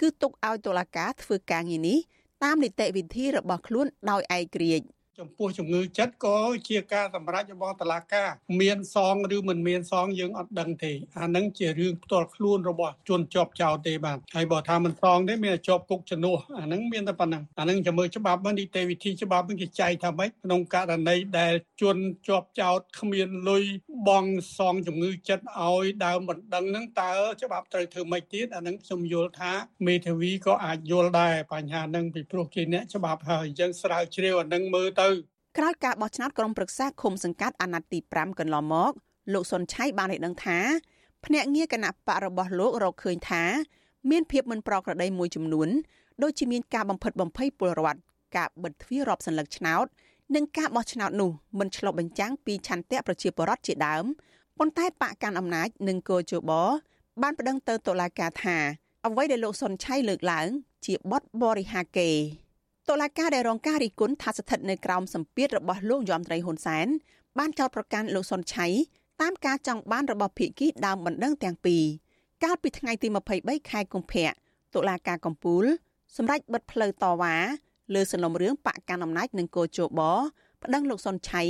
[0.00, 1.98] គឺទុកឲ្យតុលាការធ្វើការងារនេះ
[2.42, 4.84] តាមនីតិវិធីរបស់ខ្លួនដោយឯករាជ្យ។
[5.18, 6.36] ចំពោះជំងឺចិត្តក៏
[6.68, 8.28] ជាការសម្រេចរបស់តុលាការ
[8.60, 21.96] មានសងឬមិនមានសងយើងអត់ដឹងទេអានឹងជារឿងផ្ទាល់ខ្លួនរបស់ជនជាប់ចោតទេបាទហើយបើថាមិនសងទេមានជាប់គុកជំនួសអានឹងមានតែប៉ុណ្ណឹងអានឹងចាំមើលច្បាប់នីតិវិធីច្បាប់នឹងគេចែកថាម៉េចក្នុងករណីដែលជន
[22.28, 23.64] ជាប់ចោតគ្មានលុយ
[24.08, 24.24] បង
[24.58, 29.52] សងជំងឺចិត្តឲ្យដើមបណ្ដឹងនឹងតើច្បាប់ត្រូវធ្វើម៉េចទៀតអានឹងខ្ញុំយល់ថា
[29.86, 35.08] មេធាវីក៏អាចយល់ដែរបញ្ហានឹងពីព្រោះជាអ្នកច្បាប់ហើយអញ្ចឹងស្រាវជ្រាវអានឹងមើលទៅ
[35.58, 38.92] ក្រោយការបោះឆ្នោតក្រុមប្រឹក្សាឃុំសង្កាត់អាណត្តិទី5កន្លងមក
[39.32, 40.58] លោកសុនឆៃបានឲ្យដឹងថា
[41.24, 43.42] ភ្នាក់ងារគណៈបករបស់លោករកឃើញថា
[44.10, 45.68] មានភាពមិនប្រក្រតីមួយចំនួន
[46.22, 48.00] ដូចជាមានការបំផិតបំភ័យពលរដ្ឋ
[48.36, 49.86] ការបិទទ្វាររាប់សន្លឹកឆ្នោត
[50.34, 54.04] និងការបោះឆ្នោតនោះមិនឆ្លុះបញ្ចាំងពីឆន្ទៈប្រជាពលរដ្ឋជាដើម
[54.58, 56.52] ប៉ុន្តែបកកាន់អំណាចនិងកោជប
[57.22, 58.56] បានប្តឹងទៅតុលាការថា
[59.06, 60.48] អ្វីដែលលោកសុនឆៃលើកឡើង
[60.86, 62.18] ជាបទបរិហាកេតុ
[63.00, 66.86] លាការដែលរងការរិះគន់ថាស្ថិតនៅក្រោមសម្ពាធរបស់លោកយមត្រីហ៊ុនសែន
[67.38, 68.66] បានចោទប្រកាន់លោកសុនឆៃ
[69.22, 71.84] តាមការចង់បានរបស់ភាគីដើមបណ្ដឹងទាំងពីរ
[72.44, 74.28] កាលពីថ្ងៃទី23ខែកុម្ភៈ
[74.74, 75.64] តុលាការកំពូល
[76.16, 77.34] សម្រេចបិទផ្លូវតវ៉ា
[77.94, 80.00] លើសំណុំរឿងបកកាន់អំណាចនិងកោជប
[80.62, 81.42] ប្តឹងលោកសុនឆៃ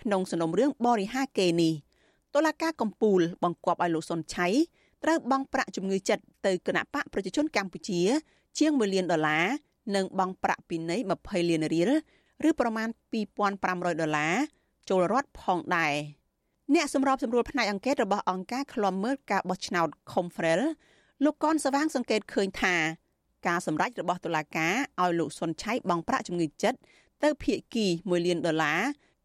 [0.00, 1.74] ក្នុងសំណុំរឿងបរិហាកេនេះ
[2.34, 4.46] តុលាការកំពូលបង្គាប់ឲ្យលោកសុនឆៃ
[5.04, 8.00] ត្រូវបង់ប្រាក់ជំងឺចិត្តទៅគណៈបកប្រជាជនកម្ពុជា
[8.58, 9.46] ជាង1លានដុល្លារ
[9.94, 11.90] និងបង់ប្រាក់ពិន័យ20លានរៀល
[12.48, 12.88] ឬប្រមាណ
[13.44, 14.34] 2500ដុល្លារ
[14.88, 15.94] ចូលរដ្ឋផងដែរ
[16.74, 20.60] អ្នកសម្របសម្រួលផ្នែកអង្កេតរបស់អង្គការឃ្លាំមើលការបោះឆ្នោត Confrel
[21.24, 22.74] លោកកនសវាងសង្កេតឃើញថា
[23.46, 26.78] ការសម្រេចរបស់តុលាការឲ្យលោកសុនឆៃបង់ប្រាក់ជំងឺចិត្ត
[27.22, 28.80] ទៅភាគី1លានដុល្លារ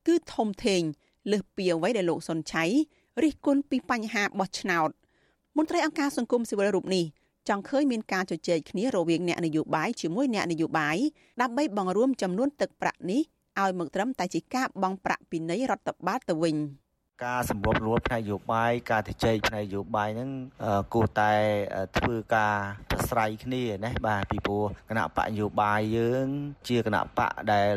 [0.08, 0.82] គឺធំធេង
[1.32, 2.64] លើសពីអ្វីដែលលោកសុនឆៃ
[3.24, 4.90] រិះគន់ពីបញ្ហាបោះឆ្នោត
[5.58, 7.06] មន្ត្រីអង្គការសង្គមស៊ីវិលរូបនេះ
[7.48, 10.98] ចង់ឃើញមានការជជែកគ្នារវាងអ្នកនយោបាយជាមួយអ្នកនយោបាយ
[11.42, 13.22] ដើម្បីបង្រួមចំនួនទឹកប្រាក់នេះ
[13.62, 16.56] ឲ្យមកត្រឹមតែជាការបង់ប្រាក់ពីនៃរដ្ឋបាលទៅវិញ។
[17.26, 20.32] ការសម្របរួលផ្នែកនយោបាយការជជែកផ្នែកនយោបាយហ្នឹង
[20.94, 21.34] គួរតែ
[21.98, 22.56] ធ្វើការ
[22.90, 26.28] ប្រស្រ័យគ្នាណាបាទពីព្រោះគណៈបកនយោបាយយើង
[26.68, 27.76] ជាគណៈបកដែល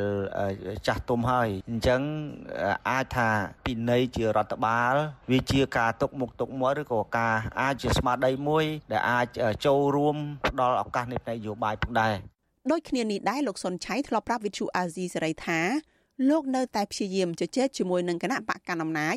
[0.86, 2.00] ចាស់ទុំហើយអញ្ចឹង
[2.90, 3.28] អាចថា
[3.64, 4.94] ពីនៃជារដ្ឋបាល
[5.32, 9.26] វាជាការຕົកមុខຕົកមាត់ឬក៏ការអាចជាស្មារតីមួយ ដែលអាច
[9.66, 10.16] ចូលរួម
[10.48, 12.14] ផ្ដល់ឱកាសនៃផ្នែកនយោបាយផងដែរ
[12.72, 15.60] ដូចគ្នានេះដែរលោកសុនឆៃធ្លាប់ប្រាប់វិទ្យុអាស៊ីសេរីថា
[16.28, 19.16] លោកនៅតែព្យាយាមជជែកជាមួយនឹងគណៈបកកណ្ដាលអំណាច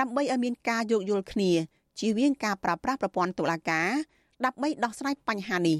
[0.00, 1.50] ដើម្បីឲ្យមានការយោគយល់គ្នា
[1.98, 3.88] ជៀសវាងការប្រើប្រាស់ប្រព័ន្ធតុលាការ
[4.44, 5.78] ដើម្បីដោះស្រាយបញ្ហានេះ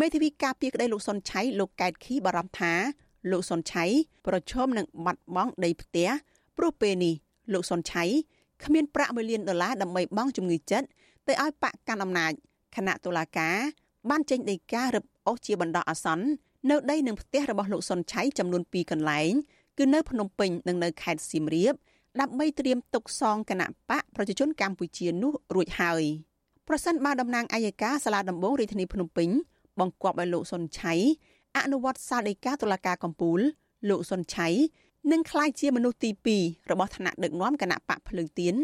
[0.00, 2.72] មេធាវីការពារក្តីលោកសុនឆៃលោកកែតខីបារម្ភថា
[3.30, 3.84] លោកសុនឆៃ
[4.26, 6.08] ប្រឈមនឹងបាត់បង់ដីផ្ទះ
[6.56, 7.14] ព្រោះពេលនេះ
[7.52, 8.04] លោកសុនឆៃ
[8.64, 10.86] គ្មានប្រាក់1លានដុល្លារដើម្បីបង់ជំងឺចិត្ត
[11.26, 12.32] ទៅឲ្យបកកាន់អំណាច
[12.76, 13.56] គណៈតុលាការ
[14.10, 16.26] បានចេញដីការរឹបអូសជាបណ្ដោះអាសន្ន
[16.70, 19.32] នៅដីនឹងផ្ទះរបស់លោកសុនឆៃចំនួន2កន្លែង
[19.78, 21.74] គឺនៅភ្នំពេញនិងនៅខេត្តសៀមរាប
[22.20, 26.02] ដើម្បីត្រៀមទុកសងគណៈបកប្រជាជនកម្ពុជានោះរួចហើយ
[26.68, 29.28] ប្រសិនបើតំណាងអัยការសាលាដំបងរាជធានីភ្នំពេញ
[29.80, 30.94] បង្គាប់ឲ្យលោកសុនឆៃ
[31.56, 33.40] អនុវត្តសាលដីកាតុលាការកំពូល
[33.88, 34.48] លោកសុនឆៃ
[35.12, 36.10] នឹងក្លាយជាមនុស្សទី
[36.40, 38.54] 2របស់ថ្នាក់ដឹកនាំគណៈបកភ្លើងទៀន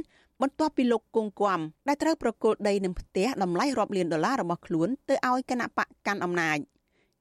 [0.41, 6.59] បន្ទាប់ពីលោកគង់គំដែលត្រូវប្រកល់ដីនឹងផ្ទះតម្លៃរាប់លានដុល្លាររបស់ខ្លួនទៅឲ្យគណៈបកកាន់អំណាច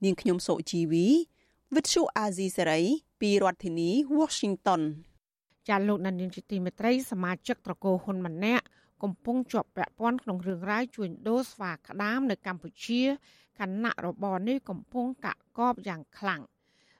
[0.03, 1.07] នាងខ្ញុំសុជីវី
[1.75, 2.81] វិទ្យុអាស៊ីសេរី
[3.21, 4.81] ពីរដ្ឋធានី Washington
[5.67, 8.61] ចាលោកនានីជាទីមេត្រីសមាជិកត្រកូលហ៊ុនម៉ាណែត
[9.03, 13.01] កំពុងជាប់ពាក់ព័ន្ធក្នុងរឿងរ៉ាវជួញដូរស្វាក្តាមនៅកម្ពុជា
[13.59, 16.41] គណៈរបបនេះកំពុងកាក់កបយ៉ាងខ្លាំង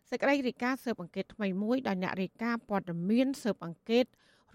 [0.10, 4.06] សេចក្តីរាយការណ៍ស៊ើបអង្កេតថ្មីមួយដោយអ្នករាយការណ៍ព័ត៌មានស៊ើបអង្កេត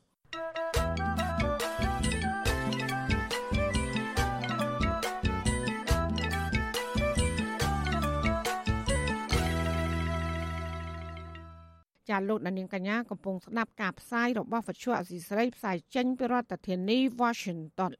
[12.11, 17.91] ចាលោកដានៀងកញ្ញាកំពុងស្ដាប់ការផ្សាយរបស់វិទ្យុអសីស្រីផ្សាយចេញពីរដ្ឋធានី Washington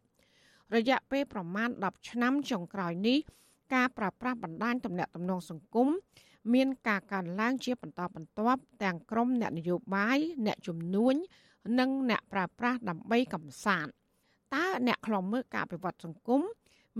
[0.75, 3.19] រយៈពេលប្រមាណ10ឆ្នាំចុងក្រោយនេះ
[3.73, 5.87] ការប្រើប្រាស់បណ្ដាញទំនាក់ទំនងសង្គម
[6.53, 11.15] មានការកើនឡើងជាបន្តបន្ទាប់ទាំងក្រុមអ្នកនយោបាយអ្នកជំនួញ
[11.79, 13.91] និងអ្នកប្រើប្រាស់ដើម្បីកំសាន្ត
[14.55, 16.41] តើអ្នកខ្លំមើលការអភិវឌ្ឍសង្គម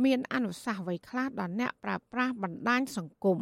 [0.03, 3.37] មានអនុសាសន៍អ្វីខ្លះដល់អ្នកប្រើប្រាស់បណ្ដាញសង្គម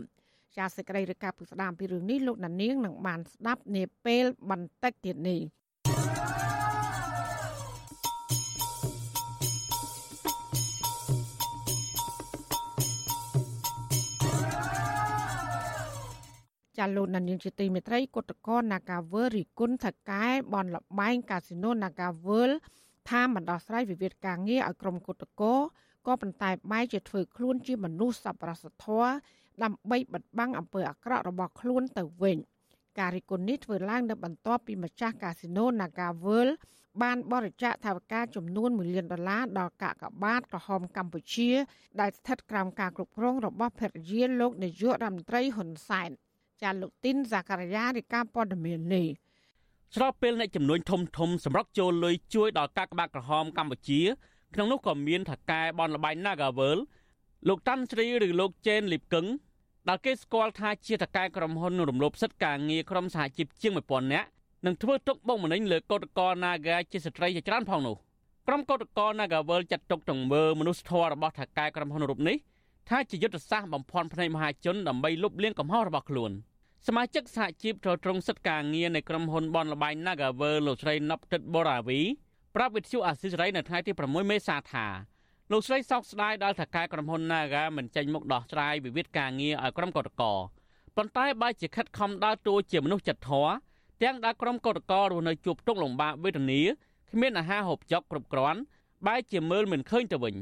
[0.57, 5.39] ចាសសេចក្តីរាយការណ៍ពីស្ដាមពីរឿងនេះលោកណានៀងនឹងបានស្ដាប់នាពេលបន្តិចទៀតនេះ
[16.77, 22.51] ចាលោកណានៀងជាទីមេត្រីគុតកោ Nagavel រីគុណថកែបនលបែងកាស៊ីណូ Nagavel
[23.09, 25.55] ថាមិនដោះស្រាយវិវាទការងារឲ្យក្រុមគុតកោ
[26.07, 29.11] ក៏ប៉ុន្តែបែរជាធ្វើខ្លួនជាមនុស្សសប្បុរសធម៌
[29.63, 32.37] ដើម្បីបិទបាំងអំពើអាក្រក់របស់ខ្លួនទៅវិញ
[32.99, 36.53] ការរិះគន់នេះធ្វើឡើងនៅបន្ទាប់ពីម្ចាស់កាស៊ីណូ Naga World
[37.01, 41.49] បានបរិច្ចាគថវិកាចំនួន1លានដុល្លារដល់កាកបាទក្រហមកម្ពុជា
[42.01, 46.09] ដែលស្ថិតក្រោមការគ្រប់គ្រងរបស់ភរិយាលោកនាយករដ្ឋមន្ត្រីហ៊ុនសែន
[46.61, 49.07] ចាលោកទីនសាការីយ៉ារាយការណ៍ព័ត៌មាននេះ
[49.95, 54.01] ស្របពេលអ្នកចំនួនធំធំសម្រាប់ចូលលុយជួយដល់កាកបាទក្រហមកម្ពុជា
[54.53, 56.77] ក្នុងនោះក៏មានថកែបនលបៃ Nagavel
[57.47, 59.25] លោកតាន់ស្រីឬលោកចេនលីបកឹង
[59.91, 64.27] ដែលគេស្គាល់ថាជាតកែក្រុមហ៊ុនរំលោភសិទ្ធិការងារក្រុមសហជីពជាង1000នាក់
[64.65, 67.95] នឹងធ្វើទុកបុកម្នេញលើកោតក្រ Naga ជាស្ត្រីជាច្រើនផងនោះ
[68.47, 72.37] ក្រុមកោតក្រ Nagawal ចាត់ទុកទាំងមើលមនុស្សធម៌របស់ថកែក្រុមហ៊ុនរូបនេះ
[72.89, 76.31] ថាជាយុទ្ធសាស្ត្របំភាន់ភ្នែកមហាជនដើម្បីលុបលាងកំហុសរបស់ខ្លួន
[76.87, 81.99] សមាជិកសហជីពចូលត្រង់សិទ្ធិការងារនៃក្រុមហ៊ុនបនលបែង Nagawal លោកស្រីណប់ទឹកបូរ៉ាវី
[82.55, 84.85] ប្រាប់វិទ្យុអាស៊ីសេរីនៅថ្ងៃទី6មេសាថា
[85.53, 90.37] លោកស្រីសោកស្ដាយដល់ថៅកែក្រុមហ៊ុន Naga មិនចេញមុខដោះស្រាយវិវាទការងារឲ្យក្រុមកោតក្រ
[90.95, 93.53] ប៉ុន្តែបើជាខិតខំដើរតួជាមនុស្សចិត្តធម៌
[94.03, 96.61] ទាំងដែលក្រុមកោតក្ររស់នៅជួបទុកលំបាកវេទនា
[97.11, 98.59] គ្មានអាហារហូបចុកគ្រប់គ្រាន់
[99.07, 100.35] បែរជាមើលមិនឃើញទៅវិញ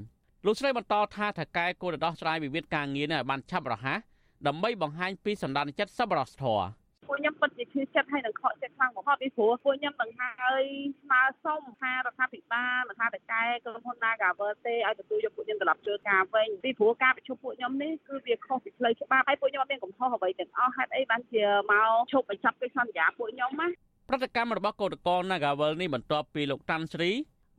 [0.45, 3.99] លោកស្រីបន្តថាថៅកែគួរតែដោះស្រាយវិវាទការងារនេះឲ្យបានឆាប់រហ័ស
[4.47, 6.65] ដើម្បីបង្ហាញពីសម្ដានចិត្តសប្បុរសធម៌
[7.07, 10.63] ពួកខ្ញុំពិតជាឈឺចិត្តហើយនឹងខកចិត្តខ្លាំងបំផុតពីព្រោះពួកខ្ញុំនឹងហើយ
[11.03, 23.67] ស្នើសុំថារដ្ឋាភិបាលរដ្ឋាភិបាលក្រុមហ៊ុន Nagavel ទេឲ្យទទួលយកពួកខ្ញុំត្រឡប់ធ្វើការវិញពីព្រោះការប្រជុំពួកខ្ញុំនេះគឺវាខុសពីផ្លូវច្បាប់ហើយពួកខ្ញុំអត់មានកំហុសអ្វីទាំងអស់ហេតុអីបានជាមកឈប់បញ្ចប់កិច្ចសន្យាពួកខ្ញុំណា
[24.09, 27.11] ប្រតិកម្មរបស់កោតកល Nagavel នេះបន្ទាប់ពីលោកតាន់ស្រី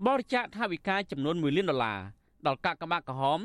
[0.07, 2.01] បរិច្ចាគថវិកាចំនួន1លានដុល្លារ
[2.47, 3.41] ដល់កាកបាទក្រហម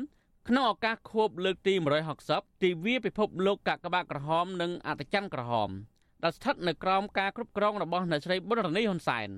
[0.48, 1.74] ក្នុងឱកាសខួបលើកទី
[2.18, 5.70] 160ទិវាពិភពលោកកាកបាទក្រហមនិងអត្តច័ន្ទក្រហម
[6.24, 9.28] ដែលស្ថិតនៅក្រោមការគ្រប់គ្រងរបស់អ្នកស្រីប៊ុនរនីហ៊ុនសែន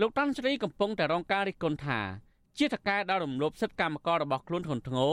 [0.00, 2.00] លោកតាន់ស្រីកំពុងតែរងការរិះគន់ថា
[2.58, 5.12] ជាតកែដល់រំលោភសិទ្ធិកម្មកររបស់ខ្លួនធ្ងន់ធ្ងរ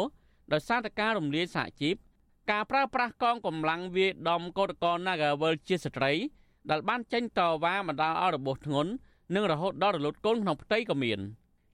[0.53, 1.95] ដោយសារតែការរំលាយសហជីព
[2.51, 6.11] ការប្រើប្រាស់កងកម្លាំងវាយដំកោតក្រ Nagawal ជាស្ត្រី
[6.69, 8.91] ដែលបានចេញតវ៉ាបណ្ដាលឲ្យរបួសធ្ងន់
[9.35, 11.19] និងរហូតដល់រលត់កូនក្នុងផ្ទៃក៏មាន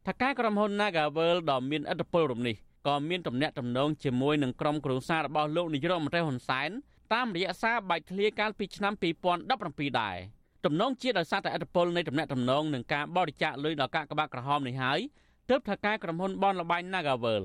[0.07, 2.55] ថាការក្រុមហ៊ុន Nagawal ដ៏មានឥទ្ធិពលរំនេះ
[2.87, 6.71] ក៏មានទំនាក់ទំនងជាមួយនឹងក្រុមគ្រួសាររបស់លោកនាយរដ្ឋមន្ត្រីហ៊ុនសែន
[7.13, 10.17] តាមរយៈសារបែកធ្លាយកាលពីឆ្នាំ2017ដែរ
[10.65, 14.99] ទំនងជាដោយសារតែឥទ្ធិពលនៃទំនាក់ទំនងនឹងការបរិច្ចាគលុយដល់កាកបាទក្រហមនេះហើយ
[15.49, 17.43] ទើបថាការក្រុមហ៊ុនបនលបែង Nagavel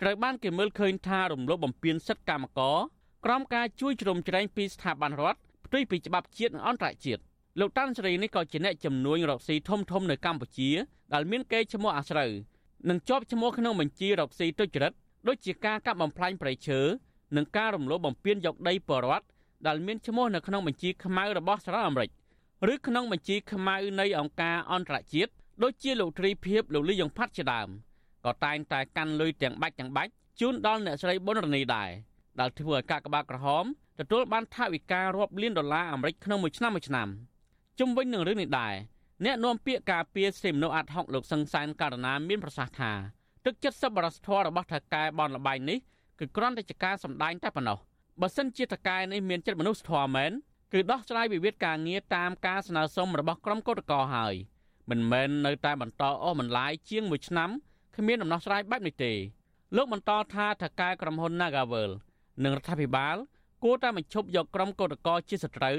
[0.00, 2.78] ត្រូវបានគេមើលឃើញថារំលោភបំពានសិទ្ធិកម្មករ
[3.24, 7.22] ក្រោមការជួយជ្រោមជ្រែងពីស្ថាប័នរដ្ឋផ្ទុយពីច្បាប់ជាតិនិងអន្តរជាតិ
[7.60, 10.70] លោកតាន់សេរីនេះក៏ជាអ្នកជំនួញរកស៊ីធំធំនៅកម្ពុជា
[11.12, 12.30] ដែលមានកេរ្តិ៍ឈ្មោះអាស្រូវ
[12.88, 14.92] និងជាប់ឈ្មោះក្នុងបញ្ជីរកស៊ីទុច្ចរិត
[15.28, 16.80] ដូចជាការកាប់បំផ្លាញព្រៃឈើ
[17.36, 19.26] និងការរំលោភបំពានយកដីបរដ្ឋ
[19.66, 22.10] ដែលមានឈ្មោះនៅក្នុងបញ្ជីខ្មៅរបស់សហរដ្ឋអាមេរិក
[22.72, 27.68] ឬក្នុងបញ្ជីខ្មៅនៃអង្គការអន្តរជាតិដូចជាលោកទ្រីភិបលោកលីយ៉ុងផាត់ជាដើម
[28.24, 31.90] ក៏តែងតែកាន់លុយទាំងបាច់ទាំងបាច់ជូនដល់អ្នកស្រីប៊ុនរនីដែរ
[32.40, 33.64] ដែលធ្វើឲ្យកាកបាទក្រហម
[33.98, 37.08] ទទួលបានថវិការាប់លានដុល្លារអាមេរិកក្នុងមួយឆ្នាំមួយឆ្នាំ
[37.78, 38.74] ជុំវិញនឹងរឿងនេះដែរ
[39.24, 42.92] អ្នកនាំពាក្យការពារសិទ្ធិមនុស្សអាត់ហុកលោកសង្សានករណាមានប្រសាសន៍ថា
[43.46, 45.78] ទឹកចិត្តសប្បុរសធម៌របស់ថៅកែបនលបៃនេះ
[46.22, 47.78] គឺគ្រាន់តែជាការសម្ដែងតែប៉ុណ្ណោះ
[48.20, 50.32] បើសិនជាតកែនេះមានចិត្តមនុស្សធម៌មែន
[50.72, 54.34] គឺដោះស្រាយវិវាទការងារតាមការស្នើសុំរបស់ក្រុមកោតក្រហើយ
[54.90, 57.50] មិនមែននៅតែបន្តអស់បន្លាយជាង1ឆ្នាំ
[57.96, 59.12] គ្មានដំណោះស្រាយបែបនេះទេ
[59.76, 61.90] លោកបន្តថាថកែក្រុមហ៊ុន Nagavel
[62.44, 63.16] និងរដ្ឋាភិបាល
[63.64, 65.76] គួរតែបញ្ឈប់យកក្រុមកោតក្រជាសត្រូវ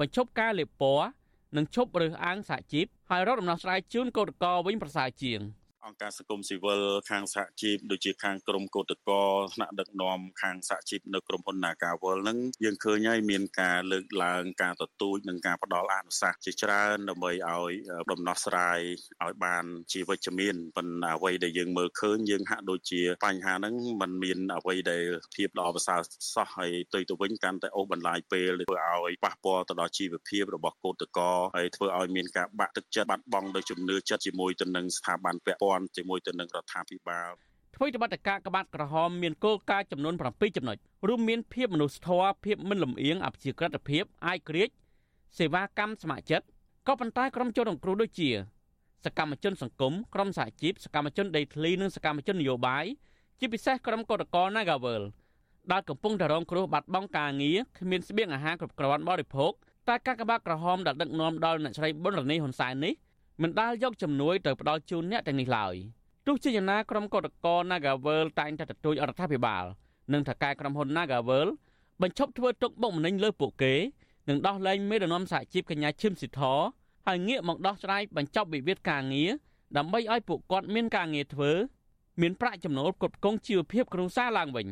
[0.00, 1.08] បញ្ឈប់ការលេបពណ៌
[1.56, 5.40] និងឈប់រើសអើងសហជីពហើយរកដំណោះស្រាយជូនកោតក្រវិញប្រសើរជាង។
[5.86, 9.22] អង្គការសង្គមស៊ីវិលខាងសហជីពដូចជាខាងក្រមកោតកោ
[9.54, 17.72] ថ្នាក់ដឹកនាំខាងសហជីពនៅក្រុមហ៊ុន Nagawal ហ្នឹងយើងឃើញហើយមានការលើកឡើងការទទូចនិងការផ្ដល់អនុសាសន៍ជាច្រើនដើម្បីឲ្យ
[18.12, 18.80] ដំណោះស្រាយ
[19.24, 25.04] ឲ្យបានជាវិជ្ជមានប៉ុន្តែអ្វីដែលយើងមើលឃើញយើងហាក់ដូចជាបញ្ហាហ្នឹងมันមានអ្វីដែល
[25.36, 26.00] ភាពល្អប្រសើរ
[26.34, 37.30] សោះហើយទៅទៅវិញកាន់តែអូសបន្លាយពេលធ្វើឲ្យប៉ះពាល់ទៅដល់ជីវភាពរបស់កោតកោហើយធ្វើឲ្យមានការបាក់ទឹកចិត្តបាត់បង់ដោយជំនឿចិត្តជាមួយទៅនឹងស្ថាប័នពាក់ព័ន្ធន់ជាមួយទៅនឹងរដ្ឋាភិបាល
[37.74, 40.76] ធ្វើទៅបដការក្បាត់ក្រហមមានគោលការណ៍ចំនួន7ចំណុច
[41.08, 44.68] រួមមានភាពមនុស្សធម៌ភាពមិនលំអៀងអព្យាក្រឹតភាពអាយក្រិច
[45.38, 46.46] សេវាកម្មស្ម័គ្រចិត្ត
[46.86, 48.30] ក៏ប៉ុន្តែក្រុមជនរងគ្រោះដូចជា
[49.04, 52.84] សកម្មជនសង្គមក្រុមសហជីពសកម្មជនដីធ្លីនិងសកម្មជននយោបាយ
[53.40, 55.02] ជាពិសេសក្រុមកោតក្រ Nagavel
[55.72, 59.52] ដែលកំពុងតែរងគ្រោះបាត់បង់ការងារគ្មានស្បៀងអាហារគ្រប់គ្រាន់បរិភោគ
[59.88, 62.94] តែកាកបាទក្រហមដែលដឹកនាំដល់អ្នកស្រីប៊ុនរនីហ៊ុនសែននេះ
[63.42, 65.74] មិនដាល់យកជំនួយទៅផ្ដល់ជូនអ្នកទាំងនេះឡើយ
[66.26, 69.64] ទោះជាយ៉ាងណាក្រុមកោតក្រ Nagavel តែងតែទទូចអរដ្ឋាភិបាល
[70.12, 71.48] និងថៅកែក្រុមហ៊ុន Nagavel
[72.02, 73.74] បញ្ឈប់ធ្វើទុកបុកម្នេញលើពួកគេ
[74.28, 76.40] និងដោះលែងមេដឹកនាំសហជីពកញ្ញាឈឹមស៊ីធ
[77.06, 79.30] ហើយងាកមកដោះស្រាយបញ្ចប់វិវាទការងារ
[79.76, 81.50] ដើម្បីឲ្យពួកគាត់មានការងារធ្វើ
[82.20, 84.66] មានប្រាក់ចំណូលគ្រប់គងជីវភាពគ្រួសារឡើងវិញ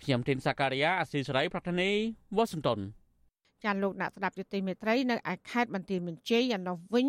[0.00, 1.90] ខ្ញុំធីនសាការីយ៉ាអស៊ីសេរីប្រធានី
[2.36, 2.80] វ៉ាស៊ីនតោន
[3.64, 7.06] ចាលោកអ្នកស្ដាប់យុតិមេត្រីនៅឯខេត្តបន្ទាយមានជ័យយ៉ាងនោះវិញ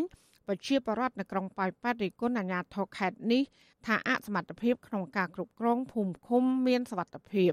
[0.47, 3.43] ប្រជាពលរដ្ឋនៅក្រុងប៉ោយប៉ែតរិះគន់អាជ្ញាធរខេត្តនេះ
[3.85, 7.51] ថាអសមត្ថភាពក្នុងការគ្រប់គ្រងភូមិឃុំមានសវត្ថភាព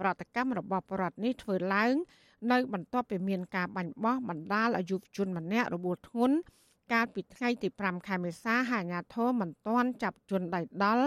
[0.00, 1.94] ប្រតិកម្មរបស់ពលរដ្ឋនេះធ្វើឡើង
[2.52, 6.36] នៅ បន្ទាប់ពីមានការបាញ់បោះបណ្ដាលអាយុជនម្នាក់របួសធ្ងន់
[6.92, 11.06] កាលពីថ្ងៃទី5ខែមេសាហើយអាជ្ញាធរមិនទាន់ចាប់ជនដៃដល់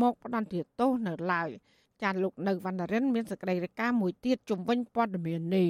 [0.00, 1.48] មកផ្ដន្ទាទោសនៅឡើយ
[2.02, 5.68] ចាលោកនៅវណ្ណរិនមានសេចក្តីរាយការណ៍មួយទៀតជំវិញព័ត៌មាននេះ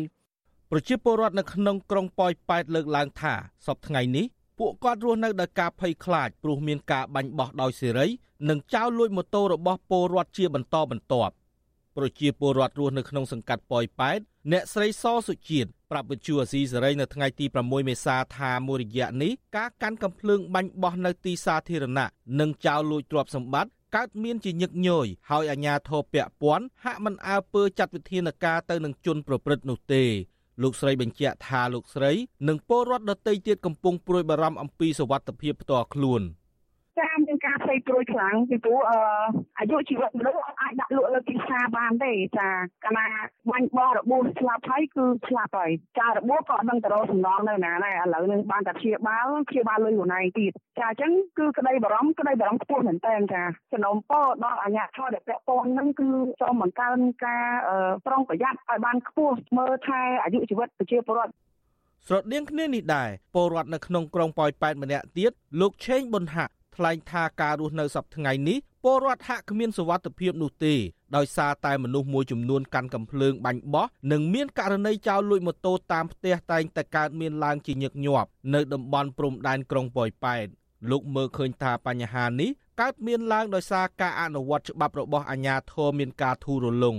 [0.70, 3.34] ប្រជាពលរដ្ឋនៅក្នុងក្រុងប៉ោយប៉ែតលើកឡើងថា
[3.66, 4.26] សពថ្ងៃនេះ
[4.58, 8.06] ពួកគាត់រស់នៅដោយការភ័យខ្លាចព្រោះមានការបាញ់បោះដោយសេរី
[8.48, 11.34] និងចោរលួចម៉ូតូរបស់ពលរដ្ឋជាបន្តបន្ទាប់
[11.96, 14.20] ប្រជាពលរដ្ឋរស់នៅក្នុងសង្កាត់ប៉ោយប៉ែត
[14.52, 22.08] អ្នកស្រីសសុជាតិប្រាប់វិទ្យុអាស៊ីសេរីនៅថ្ងៃទី6មេសាថាមួយរយៈនេះការកាន់កំភ្លើងបាញ់បោះនៅទីសាធារណៈ
[22.40, 30.04] និងចោលលួចទ្រព្យសម្បត្តិកើតមានជាញឹកញយហើយអាជ្ញាធរពាក់ព័ន្ធហាក់មិនអើពើចាត់វិធានការទៅនឹងជនប្រព្រឹត្តនោះទេ
[30.62, 32.12] លោកស្រីបញ្ជាក់ថាលោកស្រី
[32.48, 36.22] និងពលរដ្ឋដទៃទៀតកំពុងព្រួយបារម្ភអំពីសុវត្ថិភាពផ្ទាល់ខ្លួន។
[37.00, 38.98] ចាមានការផ្ទៃព្រួយខ្លាំងពីព្រោះអឺ
[39.58, 42.48] អាយុជីវិតមនុស្សអត់អាចដាក់លក់លើទីផ្សារបានទេចា
[42.84, 43.06] កាលណា
[43.50, 56.08] បាញ់បោះរបួសស្លាប់ហើយគឺស្លាប់ហើយចារបួសក៏អត់នឹងទៅរកសំណងនៅណាដែរឥឡូវនឹងបានតែព្យាបាលព្យាបាលលុយខ្លួនឯងទៀតចាអញ្ចឹងគឺក្តីបារម្ភក្តីបារម្ភខ្ពស់មែនតើចាសំណពរដល់អាជ្ញាធរដែលពាក់ព័ន្ធនឹងគឺ
[56.40, 57.46] សូមបង្កើនការ
[58.06, 61.32] ប្រុងប្រយ័ត្នឲ្យបានខ្ពស់មើលថែអាយុជីវិតប្រជាពលរដ្ឋ
[62.08, 70.74] ស្រដៀងគ្នានេះដែរពលរដ្ឋនៅក្នុងក្រុងប៉ោយប៉ែតម្នាក់ទៀតលោកឆេងប៊ុនហាក់ ថ្លែងថាការរស់នៅសប្តាហ៍ថ្ងៃនេះពលរដ្ឋហាក់គ្មានសុវត្ថិភាពនោះទេ
[71.16, 80.46] ដោយសារតែមនុស្សមួយចំនួនកាន់កំភ្លើងបាញ់បោះនិងមានករណីចោរលួចម៉ូតូតាមផ្ទះតែងតែកើតមានឡើងជាញឹកញាប់នៅតំបន់ព្រំដែនក្រុងប៉ោយប៉ែត
[80.90, 86.96] លោកមើលឃើញថាបញ្ហានេះកើតមានឡើងដោយសារការអនុវត្តច្បាប់របស់អាជ្ញាធរមានការធូររលុង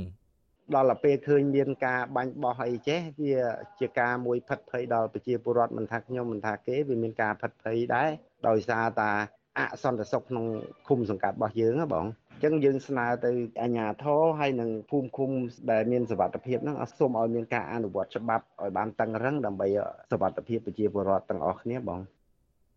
[0.75, 3.35] ដល់ទៅពេលឃើញមានការបាញ់បោះអីចេះវា
[3.79, 8.09] ជាការមួយផិតភ័យដល់ប្រជាពលរដ្ឋមិនថាខ្ញុំមិនថាគេវាមានការផិតភ័យដែរ
[8.47, 9.11] ដោយសារតា
[9.57, 10.45] អសន្តិសុខក្នុង
[10.87, 15.29] ឃុំសង្កាត់របស់យើងហ៎បងអញ្ចឹងយើងស្នើទៅអាជ្ញាធរហើយនឹងភូមិឃុំ
[15.71, 19.67] ដែលមានសវត្ថភាពហ្នឹងសូមឲ្យមានការអនុវត្តច្បាប់ឲ្យបានតឹងរឹងដើម្បី
[20.11, 21.99] សវត្ថភាពប្រជាពលរដ្ឋទាំងអស់គ្នាបង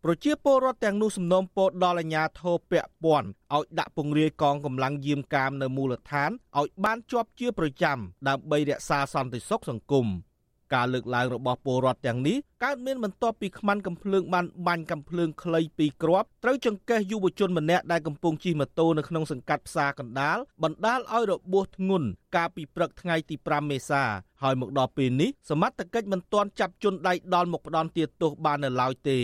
[0.05, 10.07] ប្រជាពលរដ្ឋទាំងនោះសំណូមពរដល់អាជ្ញាធរពាក់ព័ន្ធឲ្យដាក់ពង្រាយកងកម្លាំងយាមកាមនៅមូលដ្ឋានឲ្យបានជាប់ជាប្រចាំដើម្បីរក្សាសន្តិសុខសង្គម។
[10.73, 24.03] ការលើកឡើងរបស់ពលរដ្ឋទាំងនេះកើតមានបន្ទាប់ពីខ្មាន់កំភ្លើងបានបាញ់កំភ្លើងខ្លីពីរគ្រាប់ត្រូវចង្កេះយុវជនម្នាក់ដែលកំពុងជិះម៉ូតូនៅក្នុងសង្កាត់ផ្សារកណ្ដាលបណ្ដាលឲ្យរបួសធ្ងន់កាលពីព្រឹកថ្ងៃទី5មេសា
[24.43, 27.89] ហើយមកដល់ពេលនេះសមត្ថកិច្ចមិនទាន់ចាប់ជនដៃដល់មកផ្ដន់
[28.21, 29.19] ទោសបាននៅឡើយទេ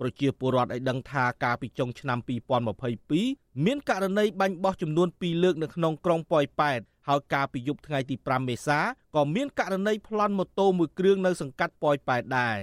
[0.00, 2.18] ប្រជាពលរដ្ឋឲ្យដឹងថាកាលពីចុងឆ្នាំ
[2.92, 8.78] 2022មានករណីបាញ់បោះចំនួន2លើកនៅក្នុងក្រុងប៉ោយប៉ែត ហើយកាលពីយប់ថ្ងៃទី5មេសា
[9.16, 12.56] ក៏មានករណីប្លន់ម៉ូតូមួយគ្រឿងនៅសង្កាត់ប៉ោយប៉ែតដែរ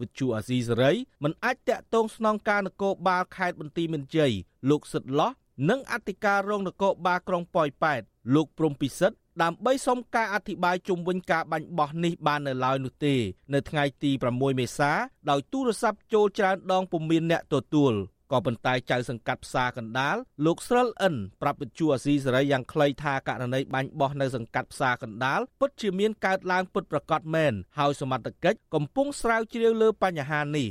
[0.00, 4.32] វិទ្យុអាស៊ីសេរីមិនអាចតាក់ទងស្នងការនគរបាលខេត្តបន្ទាយមានជ័យ
[4.70, 5.30] លោកសិតឡោះ
[5.70, 8.00] និងអធិការរងនគរបាលក្រុងប៉ោយប៉ែត
[8.34, 13.14] លោកព្រំពិសិដ្ឋដើម្បីសុំការអធិប្បាយជុំវិញការបាញ់បោះនេះបាននៅឡើយនោះទេ
[13.54, 14.92] នៅថ្ងៃទី6មេសា
[15.30, 17.94] ដោយទូរស័ព្ទចូលច្រើនដងពុំមានអ្នកទទួល
[18.32, 20.16] ក៏ប៉ុន្តែចៅសង្កាត់ផ្សារកណ្ដាល
[20.46, 30.68] លោកស្រិលអិនប្រាប់វិទ្យុអាស៊ីសេរីយ៉ាងខ្លីថាករណីបាញ់បោះនៅសង្កាត់ផ្សារកណ្ដាលពិតជាមានកើតឡើងពិតប្រាកដមែនហើយសមត្ថកិច្ចកំពុងស្រាវជ្រាវលើបញ្ហានេះ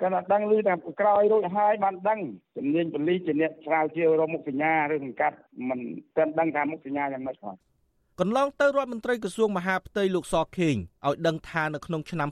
[0.00, 2.20] គាត់ដឹងឮតែក្រោយរួចហើយបានដឹង
[2.56, 5.36] ជំនាញប៉ូលីសជាអ្នកស្រាវជ្រាវរកមុខសញ្ញាឬសង្កាត់
[5.68, 5.80] មិន
[6.16, 7.54] ទាន់ដឹងថាមុខសញ្ញាយ៉ាងម៉េចផង
[8.20, 10.76] កន្លងទៅរដ្ឋមន្ត្រីក្រសួងមហាផ្ទៃលោកសខេង
[11.06, 12.28] ឲ្យដឹងថានៅក្នុងឆ្នាំ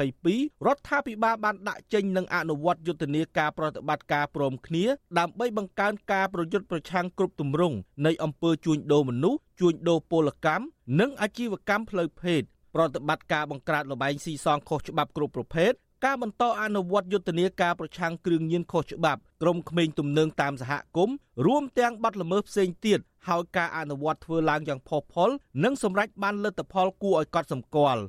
[0.00, 4.84] 2022រដ្ឋាភិបាលបានដាក់ចេញនិងអនុវត្តយុទ្ធនាការប្រតិបត្តិការព្រមគ្នា
[5.18, 10.64] ដើម្បីបង្កើនការប្រយុទ្ធប្រឆាំងគ្រប់ទម្រង់នៃអំពើជួញដូរមនុស្សជួញដូរពលកម្ម
[11.00, 12.42] និងអាជីវកម្មផ្លូវភេទ
[12.74, 15.72] ប្រតិបត្តិការបង្ក្រាបលបែងស៊ីសងខុសច្បាប់គ្រប់ប្រភេទ
[16.04, 25.30] ការបន្តអនុវត្តយុទ្ធនាការប្រឆាំងគ្រឿងញៀនខុសច្បាប់ក្រុមក្មេងទំនើងតាមសហគមន៍រួមទាំងបទល្មើសផ្សេងទៀតហើយការអនុវត្តធ្វើឡើងយ៉ាងផុសផុល
[25.64, 28.02] និងសម្រេចបានលទ្ធផលគួរឲ្យកត់សម្គាល់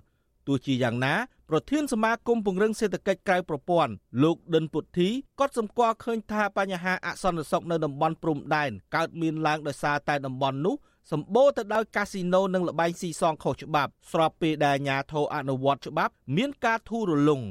[0.47, 1.13] ទោះជាយ៉ាងណា
[1.49, 3.91] ប្រធានសមាគមពង្រឹងសេដ្ឋកិច្ចក្រៅប្រព័ន្ធ
[4.23, 10.75] លោកដិនពុទ្ធីក៏សម្គាល់ឃើញថាបញ្ហាអសន្តិសុខនៅតំបន់ព្រំដែនកើតមានឡើងដោយសារតែតំបន់នោះ
[11.11, 17.41] សម្បូរទៅដោយកាស៊ីណូនិងល្បែងស៊ីសងខុសច្បាប់ស្របពេលដែលអាជ្ញាធរអនុវត្តច្បាប់មានការធូររលុង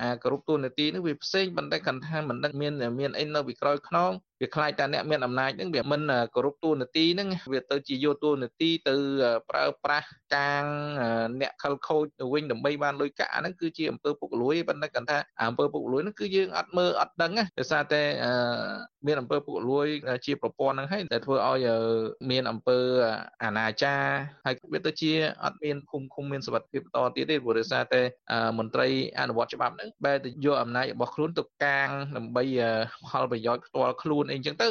[0.00, 6.00] អាគ្រប់ទូនាទីនេះវាផ្សេងប៉ុន្តែគាត់ថាមិនដឹងមានមានអីនៅពីក្រោយខ្នង វាខ្លាចតែអ្នកមានអំណាចហ្នឹងវាមិន
[6.34, 8.94] គោរពទូនាទីហ្នឹងវាទៅជាយកទូនាទីទៅ
[9.50, 10.64] ប្រើប្រាស់កាង
[11.40, 18.02] អ្នកខលខូចទៅវិញដើម្បីបានលុយកាក់ហ្នឹងគឺជាអំពើពុករលួយប៉ុន្តែគាត់ថាអំពើពុករលួយហ្នឹងគឺយើងអត់មើលអត់ដឹងដោយសារតែ
[19.06, 19.86] មានអំពើពុករលួយ
[20.26, 21.58] ជាប្រព័ន្ធហ្នឹងហើយតែធ្វើឲ្យ
[22.30, 22.78] មានអំពើ
[23.44, 24.02] អនាចារ
[24.46, 25.12] ហើយវាទៅជា
[25.44, 28.02] អត់មានគុំគុំមានសវត្ថភាពបន្តទៀតទេព្រោះដោយសារតែ
[28.58, 28.88] មន្ត្រី
[29.20, 32.44] អនុវត្តច្បាប់ហ្នឹងបែរទៅយកអំណាចរបស់ខ្លួនទៅកាងដើម្បី
[33.08, 34.68] ផលប្រយោជន៍ផ្ទាល់ខ្លួនអីចឹងទៅ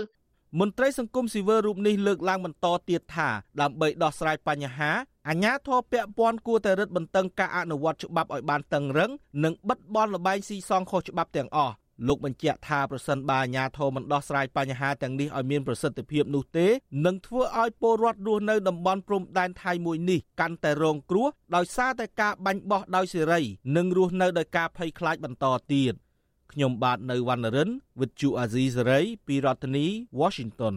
[0.59, 3.29] មន្ត្រីសង្គមស៊ីវិលរូបនេះលើកឡើងបន្តទៀតថា
[3.61, 4.91] ដើម្បីដោះស្រាយបញ្ហា
[5.29, 9.11] អាជ្ញាធរពាក់ព័ន្ធគួរតែរឹតបន្តឹងការអនុវត្តច្បាប់ឲ្យបានតឹងរឹង
[9.43, 11.75] និងបិទបនលបែងស៊ីសងខុសច្បាប់ទាំងអស់
[12.07, 16.67] លោកបញ្ជាក់ថាប្រសិនបើអាជ្ញាធរមិនដោះស្រាយបញ្ហាទាំងនេះឲ្យមានប្រសិទ្ធភាពនោះទេ
[17.05, 23.41] នឹងធ្វើឲ្យពលរដ្ឋរស់នៅតំបន់ព្រំដែនថៃមួយនេះកាន់តែរងគ្រោះដោយសារតែការបាញ់បោះដោយសេរី
[23.75, 25.93] និងរស់នៅដោយការភ័យខ្លាចបន្តទៀត។
[26.53, 27.69] ខ្ញុំបាទនៅវណ្ណរិន
[27.99, 29.85] with Chu Azizi Saray ពីរដ្ឋធានី
[30.19, 30.75] Washington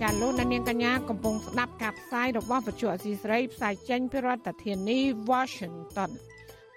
[0.00, 4.98] ចាលោកនាងកញ្ញាកំពុងស្ដាប់ការផ្សាយរបស់វិទ្យុអសីស្រីផ្សាយចេញពីរដ្ឋធានី
[5.30, 6.10] Washington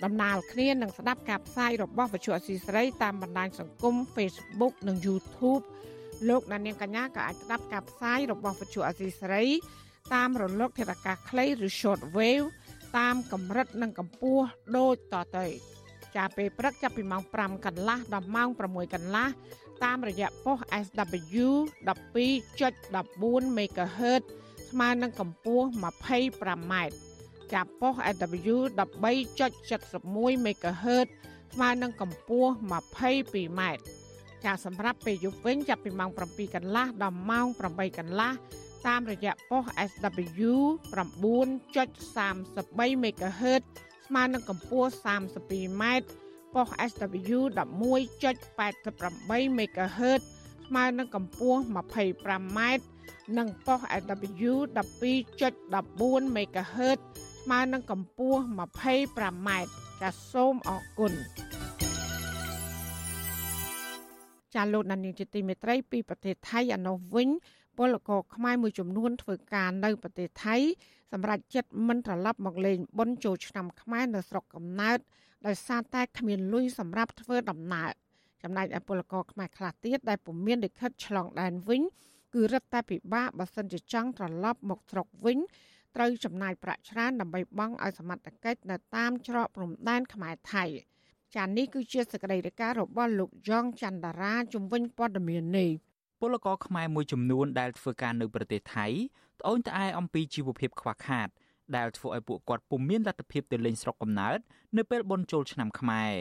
[0.03, 5.63] ដំណើរគ្នានឹងស្ដាប់ការផ្សាយរបស់វិទ្យុអសីស្រីតាមបណ្ដាញសង្គម Facebook និង YouTube
[6.29, 9.43] លោកនាងកញ្ញាក៏អាចស្ដាប់ការផ្សាយរបស់វិទ្យុអសីស្រី
[10.13, 12.47] តាមរលកធាតុអាកាសខ្លីឬ short wave
[12.97, 14.45] តាមកម្រិតនិងកម្ពស់
[14.77, 15.45] ដូចតទៅ
[16.15, 19.27] ចាប់ពេលព្រឹកចាប់ពីម៉ោង5កន្លះដល់ម៉ោង6កន្លះ
[19.83, 21.47] តាមរយៈប៉ុស SW
[21.87, 24.23] 12.14 MHz
[24.69, 26.73] ស្មើនឹងកម្ពស់ 25m
[27.53, 31.07] ចាប់ប៉ុស SW 13.71 MHz
[31.53, 33.61] ស្មើនឹងកម្ពស់ 22m
[34.45, 38.31] ចាសម្រាប់ពេលយប់វិញចាប់ពីម៉ោង7កន្លះដល់ម៉ោង8កន្លះ
[38.87, 40.51] តាមរយៈប៉ុស SW
[40.93, 43.63] 9.33 MHz
[44.07, 45.83] ស្មើនឹងកម្ពស់ 32m
[46.53, 50.21] ប៉ុស SW 11.88 MHz
[50.67, 52.59] ស្មើនឹងកម្ពស់ 25m
[53.37, 56.99] និងប៉ុស SW 12.14 MHz
[57.43, 59.49] ស្មើនឹងកម្ពស់ 25m
[60.01, 61.13] ចាសសូមអរគុណ
[64.55, 67.29] ចាលោកដានីជាទីមេត្រីពីប្រទេសថៃអនុវិញ
[67.77, 70.55] ពលករខ្មែរមួយចំនួនធ្វើការនៅប្រទេសថៃ
[71.11, 74.97] សម្រាប់ចិត្តមិនត្រឡប់មកលេងបុណ្យចូលឆ្នាំខ្មែរនៅស្រុកកំណើត
[75.47, 77.89] ដោយសារតែគ្មានលុយសម្រាប់ធ្វើដំណើរ
[78.43, 81.81] ចំណែកឯពលករខ្មែរខ្លះទៀតដែលពុំមានលិខិតឆ្លងដែនវិញ
[82.33, 85.37] គឺរឹតតែពិបាកបើសិនជាចង់ត្រឡប់មកស្រុកវិញ
[85.95, 90.65] ត្រូវចំណាយប្រាក់ច្រើនដើម្បីបង់ឲ្យសមត្ថកិច្ចនៅតាមច្រកព្រំដែនខ្មែរថៃ
[91.35, 95.71] ចាននេះគឺជាសកម្មភាពរបស់លោកយ៉ងច័ន្ទរាជំវិញព័ត៌មាននេះ
[96.19, 98.87] ពលករខ្មែរមួយចំនួនដែលធ្វើការនៅប្រទេសថៃ
[99.39, 101.27] ត្អូញត្អែអំពីជីវភាពខ្វះខាត
[101.75, 104.39] ដែលធ្វើឲ្យពួកគាត់ពុំមានលទ្ធភាពទៅលេងស្រុកកំណើត
[104.77, 106.13] នៅពេលបុណ្យចូលឆ្នាំខ្មែរ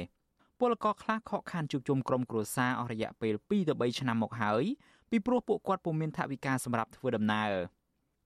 [0.61, 4.65] ពលករខ្លះខកខានជួបជុំក្រុមគ្រួសារអស់រយៈពេល2ទៅ3ឆ្នាំមកហើយ
[5.11, 7.53] ពីព្រោះពួកគាត់ពុំមានថវិកាសម្រាប់ធ្វើដំណើរ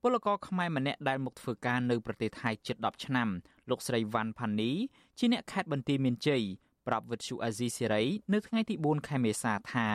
[0.03, 3.29] ពលករខ្មែរម្នាក់ដែលមកធ្វើការនៅប្រទេសថៃជិត10ឆ្នាំ
[3.71, 4.71] លោកស្រីវ៉ាន់ផានី
[5.19, 6.43] ជាអ្នកខេត្តបន្ទាយមានជ័យ
[6.87, 9.89] ប្រាប់វិទ្យុអាស៊ីសេរីនៅថ្ងៃទី4ខែមេសាថា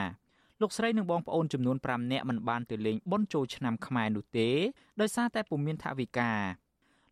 [0.62, 4.50] លោកស្រីនិងបងប្អូនចំនួន5នាក់មិនបានទៅលេងបុណ្យចូលឆ្នាំខ្មែរនោះទេ
[5.02, 6.32] ដោយសារតែពុំមានថវិកា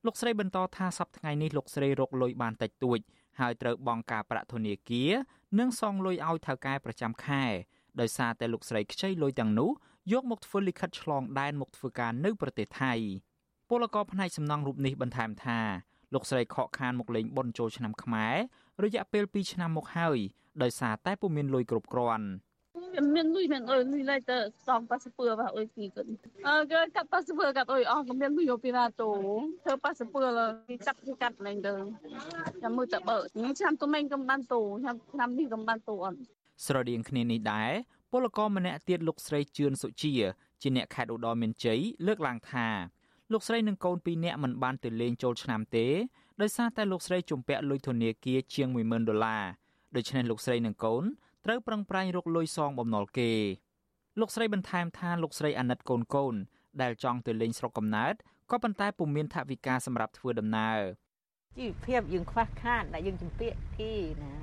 [0.06, 3.00] លោកស្រីបន្តថាសប្តាហ៍ថ្ងៃនេះលោកស្រីរកលុយបានតិចតួច
[3.40, 5.12] ហើយត្រូវបង់ការប្រាក់ធនាគារ
[5.60, 7.44] និងសងលុយឲ្យថៅកែប្រចាំខែ
[8.00, 9.72] ដោយសារតែលោកស្រីខ្ចីលុយទាំងនោះ
[10.14, 12.94] យកមកធ្វើលិខិតឆ្លងដែនមកធ្វើការនៅប្រទេសថៃ
[13.70, 15.60] ពលករផ្នែកសំណង់រូបនេះបន្ថែមថា
[16.14, 18.36] លោកស្រីខកខានមកលេងបុណ្យចូលឆ្នាំខ្មែរ
[18.84, 20.20] រយៈពេល2ឆ្នាំមកហើយ
[20.62, 22.28] ដោយសារតែពុំមានលុយគ្រប់គ្រាន់។
[23.16, 26.08] មានលុយមែនអើយលុយឡៃទៅសងប៉ាសពើបាទអើយទីគិន
[26.48, 30.22] អើគេកាត់ប៉ាសពើកាត់អើយអស់ក៏មានលុយយកពីណាទៅធ្វើប៉ាសពើ
[30.70, 31.74] គេកាត់គេកាត់ឡើងទៅ
[32.64, 33.18] ចាំមើលតបើ
[33.60, 36.18] ឆ្នាំទៅមិញកំបានទៅឆ្នាំឆ្នាំនេះកំបានទៅអត់
[36.66, 37.72] ស្រដៀងគ្នានេះដែរ
[38.12, 40.14] ពលករម្នាក់ទៀតលោកស្រីជឿនសុជា
[40.62, 42.68] ជាអ្នកខេត្តឧត្តរមានជ័យលើកឡើងថា
[43.32, 45.88] លោកស្រីនិងកូនពីរនាក់មិនបានទៅលេងចូលឆ្នាំទេ
[46.42, 49.44] ដោយសារតែលោកស្រីជំពាក់លុយធនាគារជាង10000ដុល្លារ
[49.96, 51.04] ដូច្នេះលោកស្រីនិងកូន
[51.46, 53.32] ត្រូវប្រឹងប្រែងរកលុយសងបំណុលគេ
[54.20, 56.36] លោកស្រីបន្ថែមថាលោកស្រីអាណិតកូនកូន
[56.82, 58.14] ដែលចង់ទៅលេងស្រុកកំណើត
[58.52, 60.80] ក៏ប៉ុន្តែពុំមានថវិកាសម្រាប់ធ្វើដំណើរ
[61.58, 64.34] ជីវភាពយើងខ្វះខាតដែលយើងជំពាក់គេណា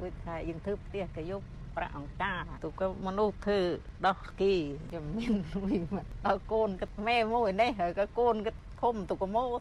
[0.00, 1.42] ដូចថាយើងធ្វើផ្ទះក៏យក
[1.76, 3.60] ប្រាក់អង្ការទូក៏មនុស្សធ្វើ
[4.06, 4.54] ដោះគី
[4.88, 9.58] ខ្ញុំមានលុយមកដល់កូនគិតម៉ែមួយនេះហើយក៏កូនគិតធំទូក៏មក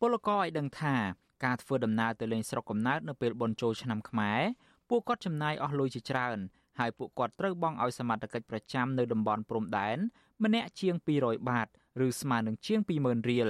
[0.00, 0.96] ពលករឲ្យដឹងថា
[1.44, 4.40] ការធ្វើដំណើរទៅលេងស្រុកកំណើតនៅពេលបុណ្យចូលឆ្នាំខ្មែរ
[4.88, 6.38] ពួកគាត់ចំណាយអស់លុយជាច្រើន
[6.78, 9.98] ហើយពួកគាត់ត្រូវបង់ឲ្យសមត្ថកិច្ចប្រចាំនៅតំបន់ព្រំដែន
[10.44, 11.68] ម្នាក់ជាង200បាត
[12.06, 13.48] ឬស្មើនឹងជាង20000រៀល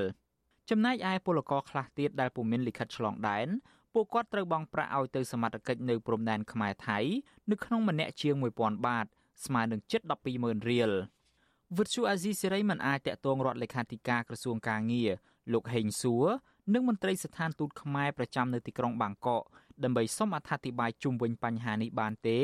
[0.70, 3.48] ចំណែកឯពលករខ្លះទៀតដែលពុំមានលិខិតឆ្លងដែន
[3.94, 6.98] ពួកគាត់ត្រូវបង់ប្រាក់ឲ្យទៅសមត្ថកិច្ចនៅព្រំដែនខ្មែរថៃ
[7.50, 9.06] នៅក្នុងម្នាក់ជាង1000បាត
[9.44, 10.00] ស្មើនឹងជិត
[10.36, 10.90] 120,000រៀល
[11.76, 15.10] វិទ្យុអាស៊ីសេរីមិនអាចតាក់ទងរដ្ឋលេខាធិការក្រសួងកាងារ
[15.52, 16.26] លោកហេងសួរ
[16.74, 19.42] និងមន្ត្រីស្ថានទូតខ្មែរប្រចាំនៅទីក្រុងបាងកក
[19.84, 22.38] ដើម្បីសុំអត្ថាធិប្បាយជុំវិញបញ្ហានេះបានទេ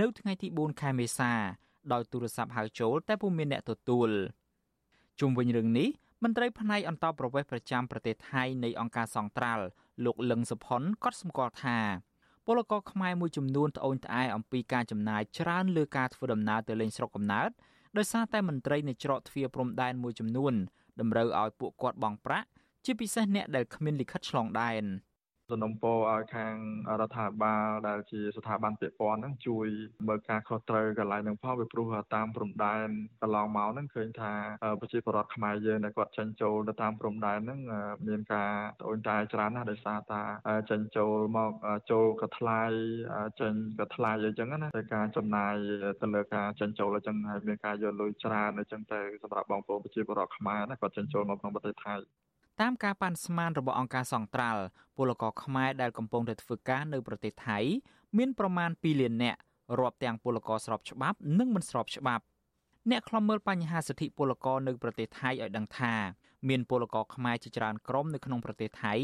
[0.00, 1.32] នៅថ្ងៃទី4ខែមេសា
[1.92, 4.10] ដោយទូរស័ព្ទហៅចូលតែពុំមានអ្នកទទួល
[5.20, 5.88] ជុំវិញរឿងនេះ
[6.22, 9.64] មន្ត្រីផ្នែកអន្តរប្រវេសន៍ប្រចាំប្រទេសថៃនៃអង្គការសង្ត្រាល់
[10.04, 11.78] លោកលឹងសុផុនក៏សម្គាល់ថា
[12.46, 17.50] ពលករខ្មែរមួយចំនួនត្អូញត្អែអំពីការចំណាយច្រើនលើការធ្វើដំណើរទៅលេងស្រុកកំណើត
[17.96, 20.54] ដោយសារតែមន្ត្រីនៃច្រកទ្វារព្រំដែនមួយចំនួន
[21.00, 22.48] តម្រូវឲ្យពួកគាត់បង់ប្រាក់
[22.84, 24.84] ជាពិសេសអ្នកដែលគ្មានលិខិតឆ្លងដែន
[25.52, 26.54] សំណុំពរឲ្យខាង
[27.00, 29.66] រដ្ឋាភិបាលដែលជាស្ថាប័នពាក់ព័ន្ធហ្នឹងជួយ
[30.08, 32.88] មើលការខុសត្រូវកន្លែងហ្នឹងផងពីព្រោះតាមព្រំដែន
[33.22, 34.32] កន្លងមកហ្នឹងឃើញថា
[34.80, 37.60] ប្រជាពលរដ្ឋខ្មែរយើងដែលគាត់ចេញចូលទៅតាមព្រំដែនហ្នឹង
[38.08, 40.22] មានការត្អូញត្អែច្រើនណាស់ដោយសារតា
[40.70, 41.52] ចេញចូលមក
[41.90, 42.62] ចូលក៏ថ្លៃ
[43.40, 45.54] ចេញក៏ថ្លៃអីចឹងណាតែការចំណាយ
[46.02, 51.96] ទៅលើការចេញចូលអញ្ចឹងហើយមានការយកលុយច្រើនអញ្ចឹងទៅសម្រាប់បងប្អូនប្រជាពលរដ្ឋខ្មែរណាគាត់ចេញចូលមកក្នុងប្រទេសថៃ
[52.60, 54.62] តាមការប៉ាន់ស្មានរបស់អង្គការសង្ត្រាល់
[54.96, 57.58] ពលករខ្មែរដែលកំពុងតែធ្វើការនៅប្រទេសថៃ
[58.18, 59.38] មានប្រមាណ2លាននាក់
[59.78, 62.24] រាប់ទាំងពលករស្របច្បាប់និងមិនស្របច្បាប់
[62.90, 65.94] អ្នកខ្លំមើលបញ្ហាសិទ្ធិពលករនៅប្រទេសថៃឲ្យដឹងថា
[66.48, 68.94] មានពលករខ្មែរជាច្រើនក្រុមនៅក្នុងប្រទេសថៃ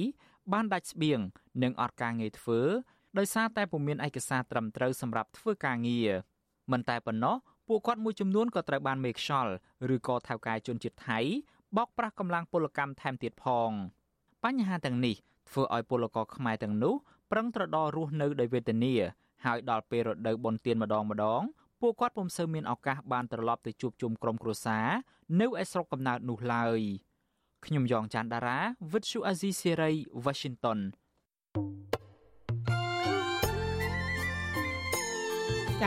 [0.53, 1.21] បានដាច់ស្បៀង
[1.63, 2.61] និងអត់ការងារធ្វើ
[3.19, 6.11] ដោយសារតែពុំមានឯកសារត្រឹមត្រូវសម្រាប់ធ្វើការងារ
[6.73, 7.37] មិនតែប៉ុណ្ណោះ
[7.69, 9.53] ពួកគាត់មួយចំនួនក៏ត្រូវបានមេខ្យល់
[9.95, 11.19] ឬក៏ថៅកែជនជាតិថៃ
[11.77, 13.71] បោកប្រាស់កម្លាំងពលកម្មថែមទៀតផង
[14.45, 15.17] បញ្ហាទាំងនេះ
[15.49, 16.95] ធ្វើឲ្យពលករខ្មែរទាំងនោះ
[17.31, 18.95] ប្រឹងត្រដររស់នៅដោយវេទនា
[19.45, 21.43] ហើយដល់ពេលរដូវបុណ្យទានម្ដងម្ដង
[21.81, 24.87] ពួកគាត់ពុំសូវមានឱកាសបានត្រឡប់ទៅជួបជុំក្រុមគ្រួសារ
[25.41, 26.81] នៅឯស្រុកកំណើតនោះឡើយ
[27.67, 28.59] ខ្ញុំយ៉ងច័ន្ទដារា
[28.93, 29.73] វិទ្យុអាស៊ីសេ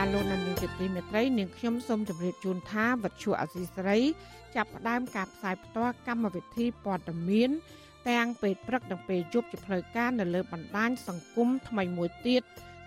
[0.06, 4.00] ាលោកនាងជាទីមេត្រីនាងខ្ញុំសូមជម្រាបជូនថាវិទ្យុអាស៊ីសេរី
[4.56, 7.50] ចាប់ផ្ដើមការផ្សាយផ្ទាល់កម្មវិធីព័ត៌មាន
[8.08, 12.42] ទាំងពេលព្រឹកនិងពេលយប់ជាផ្លូវការនៅលើបណ្ដាញសង្គមថ្មីមួយទៀត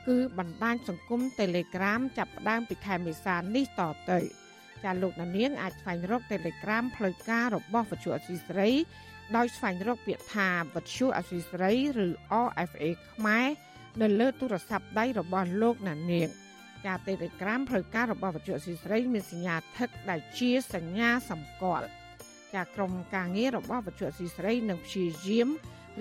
[0.07, 3.81] គឺបណ្ដាញសង្គម Telegram ចាប់ផ្ដើមពីខែមេសានេះត
[4.11, 4.19] ទៅ
[4.83, 8.71] ចាលោកនាងអាចស្វែងរក Telegram ផ្លូវការរបស់វិទ្យុអាស៊ីសេរី
[9.35, 11.73] ដោយស្វែងរកពាក្យថាវិទ្យុអាស៊ីសេរី
[12.05, 12.07] ឬ
[12.45, 12.83] RFA
[13.13, 13.47] ខ្មែរ
[14.01, 15.95] នៅលើទូរស័ព្ទដៃរបស់លោកនា
[16.29, 16.31] ង
[16.85, 21.87] ចា Telegram ផ្លូវការរបស់វិទ្យុស៊ីស្រីមានសញ្ញាថឹកដែលជាសញ្ញាសម្គាល់
[22.53, 25.49] ចាក្រុមការងាររបស់វិទ្យុស៊ីស្រីនឹងព្យាយាម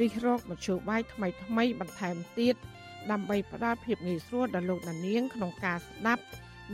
[0.00, 2.54] រិះរកមធ្យោបាយថ្មីថ្មីបន្ថែមទៀត
[3.10, 6.24] ដើម្បីផ្ដល់ភាពងាយស្រួលដល់លោកដានាងក្នុងការស្ដាប់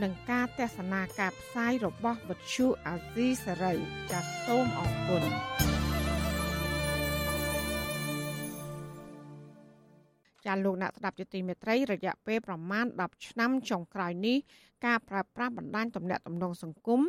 [0.01, 3.73] និងការទស្សនាការផ្សាយរបស់វិទ្យុអាស៊ីសេរី
[4.11, 5.76] ចាសសូមអរគុណ
[10.47, 14.37] ចាលោកអ្នកស្ដាប់ជាទីមេត្រីរយៈពេលប្រមាណ10ឆ្នាំចុងក្រោយនេះ
[14.85, 17.01] ការប្រើប្រាស់បណ្ដាញទំនាក់ទំនងសង្គម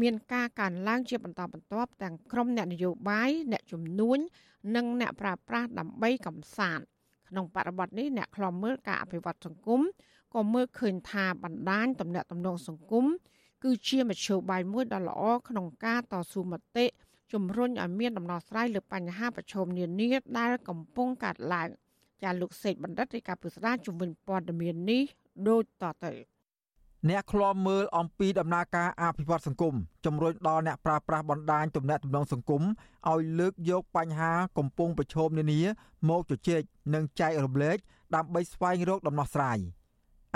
[0.00, 4.18] មានការកើនឡើងជាបន្តបន្ទាប់ទាំងក្រុមអ្នកនយោបាយអ្នកជំនួញ
[4.76, 6.84] និងអ្នកប្រើប្រាស់ដើម្បីកំសាន្ត
[7.28, 9.80] ក្នុងបរិបទនេះអ្នកខ្លំមើលការអភិវឌ្ឍសង្គម
[10.34, 13.04] ក៏មើលឃើញថាបណ្ដាញទំនាក់ទំនងសង្គម
[13.64, 16.86] គឺជាមធ្យោបាយមួយដ៏ល្អក្នុងការតស៊ូមតិ
[17.32, 20.08] ជំរុញឲ្យមានដំណោះស្រាយលើបញ្ហាប្រឈមនានា
[20.38, 21.68] ដែលកំពុងកើតឡើង។
[22.22, 25.02] ចាលោកសេកបណ្ឌិតរាយការណ៍ពុស្ដាជំនាញព័ត៌មាននេះ
[25.48, 26.12] ដូចតទៅ
[27.08, 29.74] អ្នកឃ្លាំមើលអំពីដំណើរការអភិវឌ្ឍសង្គម
[30.06, 32.62] ជំរុញដល់អ្នកប្រើប្រាស់បណ្ដាញទំនាក់ទំនងសង្គម
[33.10, 35.60] ឲ្យលើកយកបញ្ហាកំពុងប្រឈមនានា
[36.08, 36.62] មកជជែក
[36.94, 37.76] និងចែករំលែក
[38.14, 39.58] ដើម្បីស្វែងរកដំណោះស្រាយ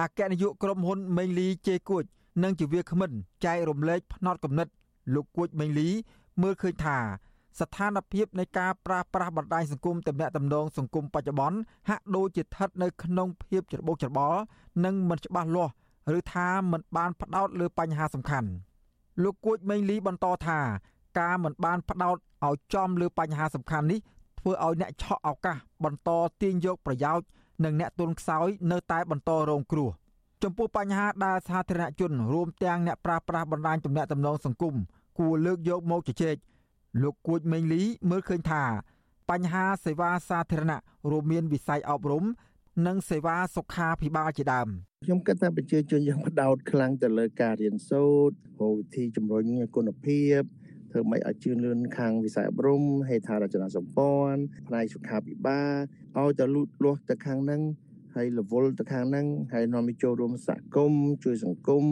[0.00, 2.04] អគ្គនាយកក្រុមហ៊ុនមេងលីជេគួច
[2.42, 3.10] និងជាវាគ្មិន
[3.44, 4.72] ចែករំលែកផ្នត់កំណត់
[5.14, 5.88] លោកគួចមេងលី
[6.42, 6.98] មើលឃើញថា
[7.60, 14.40] ស្ថានភាពនៃការប្រាស្រ័យបណ្ដាញសង្គមទំនាក់ទំនងសង្គមបច្ចុប្បន្នហាក់ដូចជាស្ថិតនៅក្នុងភាពច្របូកច្របល់
[14.84, 15.72] និងមិនច្បាស់លាស់
[16.16, 18.48] ឬថាមិនបានផ្ដោតលើបញ្ហាសំខាន់
[19.22, 20.60] លោកគួចមេងលីបន្តថា
[21.20, 24.00] ការមិនបានផ្ដោតឲ្យចំលើបញ្ហាសំខាន់នេះ
[24.38, 27.26] ធ្វើឲ្យអ្នកឆក់ឱកាសបន្តទាញយកប្រយោជន៍
[27.64, 29.90] និងអ្នកទុនខ្សោយនៅតែបន្តរងគ្រោះ
[30.42, 34.74] ចំពោះបញ្ហាដែលសាធារណជនរួមទាំងអ្នកប្រើប្រាស់បណ្ដាញទំនាក់ទំនងសង្គម
[35.18, 36.36] គួរលើកយកមកជជែក
[37.00, 38.64] លោកគួចមេងលីមើលឃើញថា
[39.30, 40.80] បញ្ហាសេវាសាធារណៈ
[41.10, 42.24] រួមមានវិស័យអប់រំ
[42.86, 44.68] និងសេវាសុខាភិបាលជាដើម
[45.04, 49.44] ខ្ញុំគិតថាប្រជាជនយើងបដោតខ្លាំងទៅលើការរៀនសូត្ររកវិធីជំរុញ
[49.76, 50.40] គុណភាព
[50.90, 55.74] ធ្វើម៉េចឲ្យជឿនលឿនខាងវិស័យអប់រំហេដ្ឋារចនាសម្ព័ន្ធផ្នែកសុខាភិបាល
[56.18, 57.62] ឲ្យទៅលូតលាស់ទៅខាងហ្នឹង
[58.14, 61.84] ហើយរវល់ទៅខាងហ្នឹងហើយនាំឲ្យចូលរួមសហគមន៍ជួយសង្គម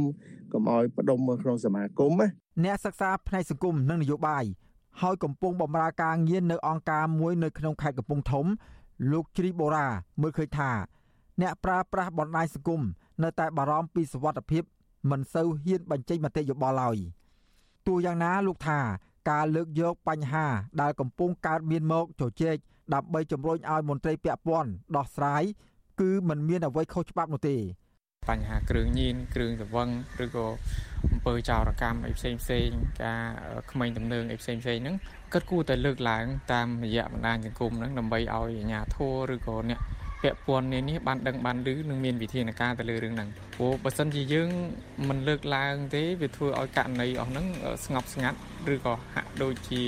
[0.53, 2.29] កុំឲ្យបដុំមើលក្នុងសមាគមណា
[2.65, 4.45] អ្នកសិក្សាផ្នែកសង្គមនិងនយោបាយ
[5.01, 8.47] ហើយកំពុងបម្រើការងារនៅអង្គការមួយនៅក្នុងខេត្តកំពង់ធំ
[9.13, 9.87] លោកជ្រីបូរ៉ា
[10.21, 10.71] មើលឃើញថា
[11.41, 12.83] អ្នកប្រើប្រាស់បណ្ដាញសង្គម
[13.23, 14.63] នៅតែបារម្ភពីសុវត្ថិភាព
[15.11, 16.97] មិនសូវហ៊ានបញ្ចេញមតិយោបល់ឡើយ
[17.87, 18.81] ទោះយ៉ាងណាលោកថា
[19.31, 20.47] ការលើកយកបញ្ហា
[20.81, 22.57] ដែលកំពុងកើតមានមកជជែក
[22.95, 25.43] ដើម្បីជំរុញឲ្យមន្ត្រីពាក់ព័ន្ធដោះស្រាយ
[26.01, 27.57] គឺมันមានអ្វីខុសច្បាប់នោះទេ
[28.29, 29.89] បញ្ហាគ្រឿងញៀនគ្រឿងសង្វឹង
[30.25, 30.47] ឬក៏
[31.21, 32.69] អំពើចោរកម្មអីផ្សេងផ្សេង
[33.03, 33.23] ការ
[33.73, 34.97] ក្មេងទំនើងអីផ្សេងផ្សេងហ្នឹង
[35.33, 38.99] គាត់គួរតែលើកឡើងតាមរយៈបណ្ដាញសង្គមហ្នឹងដើម្បីឲ្យអាជ្ញាធ
[39.29, 39.81] រឬក៏អ្នក
[40.23, 44.49] ពាក់ព័ន្ធនេះនេះបានដឹងបានឮនឹងមានវិធានការទៅលើរឿងហ្នឹងព្រោះបើសិនជាយើង
[45.09, 47.47] មិនលើកឡើងទេវាធ្វើឲ្យករណីអស់ហ្នឹង
[47.85, 48.39] ស្ងប់ស្ងាត់
[48.75, 49.83] ឬក៏ហាក់ដូចជា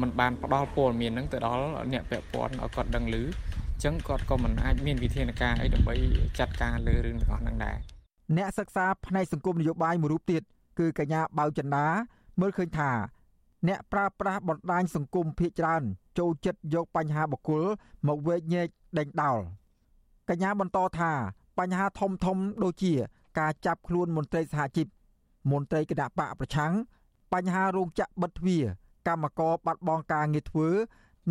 [0.00, 5.94] មិនបានផ្ដល់ព័ត៌មានហ្នឹងទៅដល់អ្នកពាក់ព័ន្ធឲ្យគាត់ដឹងឮអញ្ចឹងគាត់ក៏មិនអាចមានវិធានការអីដើម្បី
[6.38, 7.76] ចាត់ការលើរឿងទាំងអស់ហ្នឹងដែរ
[8.36, 10.42] អ្នកសិក្សាផ្នែកសង្គមនយោបាយមួយរូបទៀត
[10.78, 11.86] គឺកញ្ញាបៅចិន្តា
[12.40, 12.90] មើលឃើញថា
[13.68, 15.82] អ្នកប្រើប្រាស់បណ្ដាញសង្គមភ ieck ច្រើន
[16.18, 17.64] ចូលចិត្តយកបញ្ហាបកគល
[18.08, 18.68] មកវែកញែក
[18.98, 19.38] ដេញដោល
[20.28, 21.12] កញ្ញាបន្តថា
[21.58, 22.92] បញ្ហាធំធំដូចជា
[23.38, 24.86] ការចាប់ខ្លួនមន្ត្រីសហជីព
[25.50, 26.72] មន្ត្រីគណៈបកប្រឆាំង
[27.32, 28.64] បញ្ហារោងចក្របិទទ្វារ
[29.08, 30.68] កម្មករបាត់បង់ការងារធ្វើ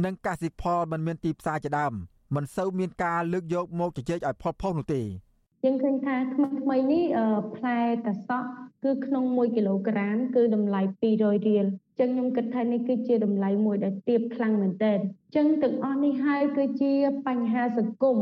[0.04, 1.94] និងកសិផលមិនមានទីផ្សារជាដើម
[2.36, 5.02] មិនសូវមានការលើកយកមកជជែកឲ្យផុសផុសនោះទេ
[5.66, 7.04] យើងឃើញថាថ្មីថ្មីនេះ
[7.56, 8.50] ផ្លែតសក់
[8.84, 11.66] គឺក្នុង1គីឡូក្រាមគឺតម្លៃ200រៀល
[12.00, 15.00] ចឹងខ្ញុំគិតថានេះគឺជាតម្លៃមួយដែលទាបខ្លាំងមែនទែន
[15.36, 16.94] ចឹងទាំងអស់នេះហើយគឺជា
[17.28, 18.18] បញ្ហាសង្គម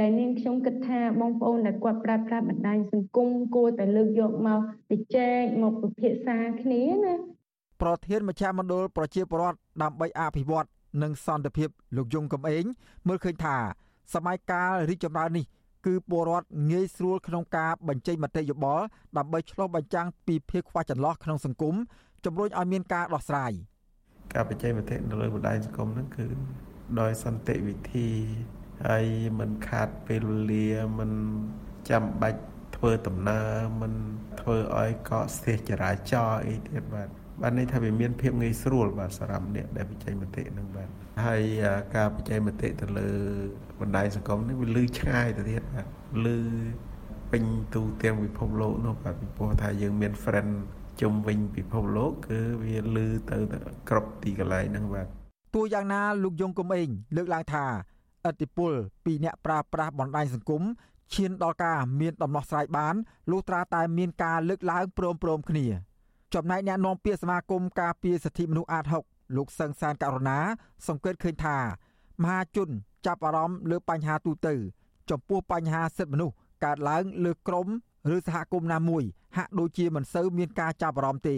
[0.00, 4.60] ដែលនាងខ្ញុំគិតថាបងប្អូនដែលគាត់ប្រើប្រាស់បណ្ដាញសង្គមគួរតែលើកយកមក
[4.90, 7.14] ជជែកមកពិភាក្សាគ្នាណា
[7.82, 10.68] ប្រធានមជ្ឈមណ្ឌលប្រជាពលរដ្ឋដើម្បីអភិវឌ្ឍ
[11.02, 12.64] និងសន្តិភាពលោកយងកំឯង
[13.08, 13.56] មើលឃើញថា
[14.14, 15.46] សម័យកាលរីកចម្រើននេះ
[15.86, 18.84] គឺពលរដ្ឋងាយស្រួលក្នុងការបញ្ចេញមតិយោបល់
[19.16, 21.74] ដើម្បីឆ្លុះបញ្ចាំងពីភាពខ្វះចន្លោះក្នុងសង្គម
[22.24, 23.52] ជំរុញឲ្យមានការដោះស្រាយ
[24.34, 26.26] ការបញ្ចេញមតិនៅលើបណ្ដាញសង្គមហ្នឹងគឺ
[27.00, 28.08] ដោយសន្តិវិធី
[28.86, 29.04] ហើយ
[29.38, 30.68] មិនខាតពេលវេលា
[30.98, 31.10] មិន
[31.90, 32.40] ចាំបាច់
[32.76, 33.50] ធ្វើដំណើរ
[33.80, 33.92] មិន
[34.40, 37.08] ធ្វើឲ្យកកស្ទះចរាចរណ៍អីទៀតបាទ
[37.42, 40.88] បាទន័យថាវាមានភាពងាយស្រួលបាទសម្រាប់អ្នកដែលបញ្ចេញមតិហ្នឹងបាទ
[41.24, 41.42] ហើយ
[41.94, 43.08] ការបញ្ចេញមតិទៅលើ
[43.80, 45.86] បណ្ដាញសង្គមនេះវាលឺឆ្ងាយទៅទៀតបាទ
[46.26, 46.38] លឺ
[47.32, 47.44] ពេញ
[47.74, 50.52] ទូទាំងពិភពលោកនោះបាទពីព្រោះថាយើងមាន friend
[51.00, 53.36] ជុំវិញពិភពលោកគឺវាលឺទៅ
[53.88, 55.06] គ្រប់ទីកន្លែងហ្នឹងបាទ
[55.54, 57.64] ទោះយ៉ាងណាលោកយងកំឯងលើកឡើងថា
[58.28, 58.72] ឥទ្ធិពល
[59.04, 60.62] ពីអ្នកប្រើប្រាស់បណ្ដាញសង្គម
[61.14, 62.94] ឈានដល់ការមានដំណោះស្រាយបាន
[63.30, 65.66] លុះត្រាតែមានការលើកឡើងព្រមព្រមគ្នា
[66.34, 70.38] ចំណែកអ្នកនាំពាក្យសមាគមការពារសិទ្ធិមនុស្សអាត6 លោកសឹងសានករណា
[70.86, 71.56] សង្កេតឃើញថា
[72.22, 72.68] មហាជន
[73.06, 74.54] ចាប់អារម្មណ៍លើបញ្ហាទូទៅ
[75.10, 77.66] ចំពោះបញ្ហាសិទ្ធិមនុស្សកើតឡើងលើក្រម
[78.14, 79.02] ឬសហគមន៍ណាមួយ
[79.36, 81.36] ហាក់ដូចជាមិនសូវមានការចាប់អារម្មណ៍ទេ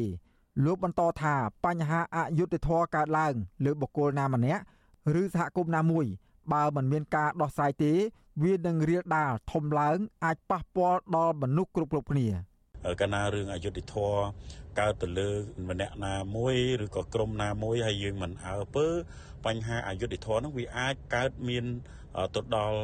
[0.65, 1.35] លោកបន្តថា
[1.65, 3.35] បញ្ហាអយុត្តិធម៌កើតឡើង
[3.65, 4.63] លើបុគ្គលណាម្នាក់
[5.21, 6.07] ឬសហគមន៍ណាមួយ
[6.53, 7.93] បើមិនមានការដោះស្រាយទេ
[8.43, 12.29] វានឹងរាលដាលធំឡើង អាចប៉ះពាល់ដល់មនុស្សគ្រប់គ្រប់គ្នា
[13.01, 14.21] កាលណារឿងអយុត្តិធម៌
[14.81, 15.31] កើតទៅលើ
[15.71, 18.87] ម្នាក់ណាមួយឬក៏ក្រុមណាមួយហើយយើងមិនអើពើ
[19.47, 21.65] បញ្ហាអយុត្តិធម៌នោះវាអាចកើតមាន
[22.35, 22.79] ទៅដល់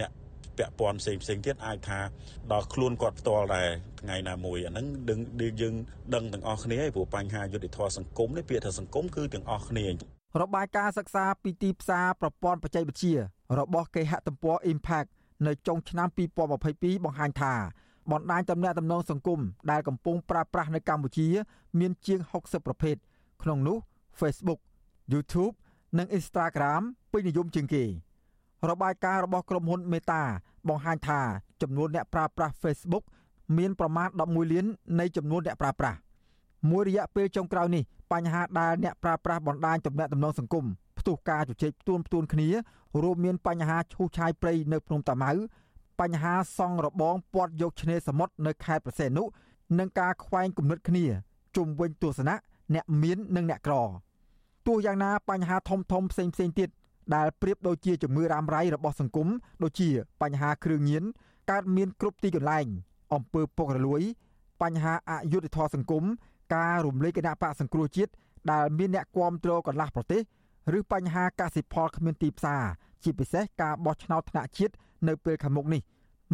[0.00, 0.10] អ្នក
[0.58, 2.00] ពាក់ព័ន្ធផ្សេងផ្សេងទៀតអាចថា
[2.52, 3.68] ដល់ខ្លួនគាត់ផ្ទាល់ដែរ
[4.00, 5.18] ថ្ងៃណាមួយអាហ្នឹងដឹង
[5.60, 5.74] យើង
[6.14, 9.86] ដឹងទាំងអស់គ្នាព្រោះបញ្ហាយុត្តិធម៌សង្គមនេះពាក្យថាសង្គមគឺទាំងអស់គ្នា
[10.40, 13.14] របាយការណ៍សិក្សាពីទីផ្សារប្រព័ន្ធបច្ចេកវិទ្យា
[13.58, 15.08] របស់គេហទំព័រ Impact
[15.46, 17.54] នៅចុងឆ្នាំ2022បង្ហាញថា
[18.10, 19.40] បណ្ដាញទំនាក់ទំនងសង្គម
[19.70, 21.28] ដែលកំពុងប្រើប្រាស់នៅកម្ពុជា
[21.78, 22.96] មានជាង60ប្រភេទ
[23.42, 23.78] ក្នុងនោះ
[24.20, 24.60] Facebook
[25.12, 25.54] YouTube
[25.98, 26.82] និង Instagram
[27.12, 27.84] ពេញនិយមជាងគេ
[28.70, 30.22] របាយការណ៍របស់ក្រុមហ៊ុន Meta
[30.68, 31.20] បង្ហាញថា
[31.62, 33.04] ចំនួនអ្នកប្រើប្រាស់ Facebook
[33.58, 34.66] មានប្រមាណ11លាន
[35.00, 35.98] នៃចំនួនអ្នកប្រើប្រាស់
[36.70, 37.82] មួយរយៈពេលចុងក្រោយនេះ
[38.12, 40.64] បញ្ហាដែលអ្នកប្រើប្រាស់បណ្ដាញទំនាក់ទំនងសង្គម
[40.98, 42.48] ផ្ទុះការជជែកផ្ទួនផ្ទួនគ្នា
[43.02, 45.32] រួមមានបញ្ហាឈូសឆាយព្រៃនៅភ្នំតាម៉ៅ
[46.00, 49.24] បញ្ហាសង់របងពាត់យកឆ្នេរសមុទ្រនៅខេត្តប្រសេនុ
[49.78, 51.04] និងការខ្វែងគំនិតគ្នា
[51.56, 52.34] ជុំវិញទស្សនៈ
[52.74, 53.74] អ្នកមាននិងអ្នកក្រ
[54.66, 56.68] ទោះយ៉ាងណាបញ្ហាធំធំផ្សេងផ្សេងទៀត
[57.14, 59.28] ដែលប្រៀបដូចជាជំងឺរ៉ាំរ៉ៃរបស់សង្គម
[59.62, 59.88] ដូចជា
[60.22, 61.04] បញ្ហាគ្រឿងញៀន
[61.50, 62.66] កើតមានគ្រប់ទីកន្លែង
[63.14, 64.02] អំពើពុករលួយ
[64.62, 66.04] បញ្ហាអយុត្តិធម៌សង្គម
[66.54, 68.12] ការរំលែកគណៈបកសង្គ្រោះជាតិ
[68.52, 70.22] ដែលមានអ្នកគាំទ្រកន្លះប្រទេស
[70.78, 72.62] ឬបញ្ហាកសិផលគ្មានទីផ្សារ
[73.02, 74.74] ជាពិសេសការបោះឆ្នោតថ្នាក់ជាតិ
[75.08, 75.80] នៅពេលខាងមុខនេះ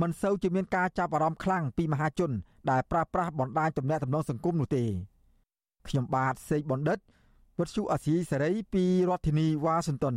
[0.01, 2.31] មិនសូវជាមានការចាប់អារម្មណ៍ខ្លាំងពីមហាជន
[2.71, 4.85] ដែលប្រើប្រាស់បណ្ដាញទំនាក់ទំនងសង្គមនោះទេ
[5.89, 6.99] ខ្ញុំបាទសេកបណ្ឌិត
[7.59, 10.17] វុទ្ធុអាស៊ីសេរីពីរដ្ឋធានីវ៉ាស៊ីនតោន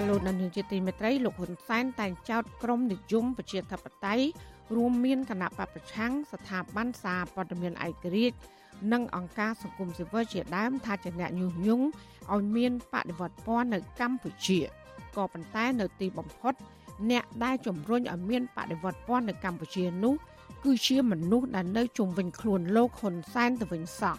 [0.00, 4.24] ាលោកនាយកជាទីមេត្រីលោកហ៊ុនសែនតែងចោទក្រមនិយមប្រជាធិបតេយ្យ
[4.76, 8.36] រួមមានគណៈបពប្រឆាំងស្ថាប័នសារព័ត៌មានឯករាជ្យ
[8.92, 11.86] និងអង្គការសង្គមស៊ីវិលជាដើមថាជាអ្នកញុះញង់
[12.32, 14.58] ឲ្យមានបដិវត្តពណ៌នៅកម្ពុជា
[15.16, 16.54] ក៏ប៉ុន្តែនៅទីបំផុត
[17.10, 20.14] អ្នកដែលជំរុញឲ្យមានបដិវត្តពណ៌នៅកម្ពុជានោះ
[20.64, 24.16] គឺជាមនុស្សដែលនៅជុំវិញខ្លួនលោកហ៊ុនសែនទៅវិញសោះ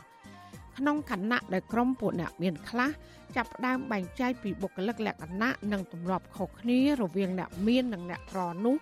[0.78, 2.89] ក្នុងខណៈដែលក្រុមពួកអ្នកមានខ្លះ
[3.36, 8.76] ចាប់ផ្ដើមបែងចែកពីបុគ្គលិកលក្ខណៈនិងទម្លាប់ខុសគ្នារវាងអ្នកមាននិងអ្នកក្រនោះ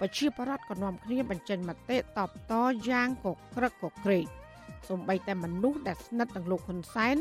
[0.00, 2.52] ប្រជាប្រដ្ឋក៏នាំគ្នាបញ្ចេញមតិតបត
[2.88, 4.26] យ៉ាងកក្រឹកកក្រែក
[4.88, 7.16] សូម្បីតែមនុស្សដែលស្និទ្ធនឹងលោកហ៊ុនសែន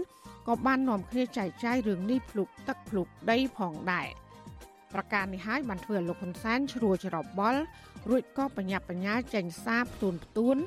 [0.48, 4.08] ក៏បាននាំគ្នាចែកចាយរឿងនេះភ្លុកទឹកភ្លុកដីផងដែរ
[4.94, 7.60] ប្រការនេះហើយបានធ្វើឲ្យលោកហ៊ុនសែនជ្រួលច្របល់
[8.10, 10.58] រួចក៏បញ្ញាបញ្ញាចេញសារផ្ទួនផ្ទួន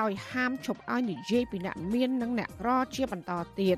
[0.00, 3.76] ដោយហាមឈប់ឲ្យនិយាយពីអ្នកមាននិងអ្នកក្រជាបន្តទៀត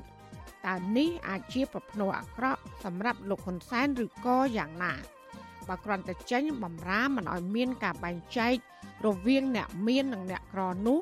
[0.67, 4.93] តើនេះអាចជាប្រផ្នូលអាក្រក់សម្រាប់លោកហ៊ុនសែនឬក៏យ៉ាងណា
[5.67, 8.55] បើគ្រាន់តែចេញបំរាមិនឲ្យមានការបែងចែក
[9.05, 10.99] រវាងអ្នកមាននិងអ្នកក្រនោះ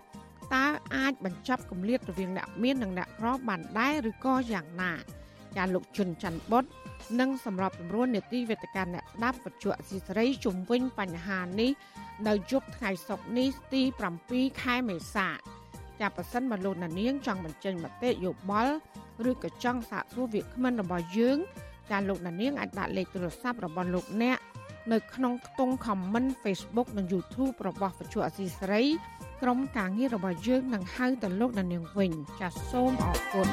[0.54, 4.94] តើអាចបញ្ចប់គម្លាតរវាងអ្នកមាននិងអ្នកក្របានដែរឬក៏យ៉ាងណា
[5.58, 6.64] ចាលោកជុនច័ន្ទបុត
[7.20, 11.72] និងសម្រាប់ពំរួននេតិវេទិកាអ្នកស្ដាប់វិទ្យុអសីសេរីជំវិញបញ្ហានេះ
[12.28, 13.82] នៅយប់ថ្ងៃសុក្រនេះទី
[14.22, 15.28] 7ខែមេសា
[16.02, 18.74] ចាប់ប្រសិនមកលោកណានៀងចង់បញ្ចេញមតិយោបល់
[19.30, 21.38] ឬក៏ចង់សាកសួរវាគ្មិនរបស់យើង
[21.92, 24.40] ចាលោកណានៀងអាចដាក់លេខទូរស័ព្ទរបស់លោកអ្នក
[24.92, 28.84] នៅក្នុងខ្ទង់ comment Facebook និង YouTube របស់វិទ្យុអសីសេរី
[29.42, 33.48] ក្រុមការងាររបស់យើងនឹងហៅទៅលោកណានៀងវិញចាសសូមអរគុណ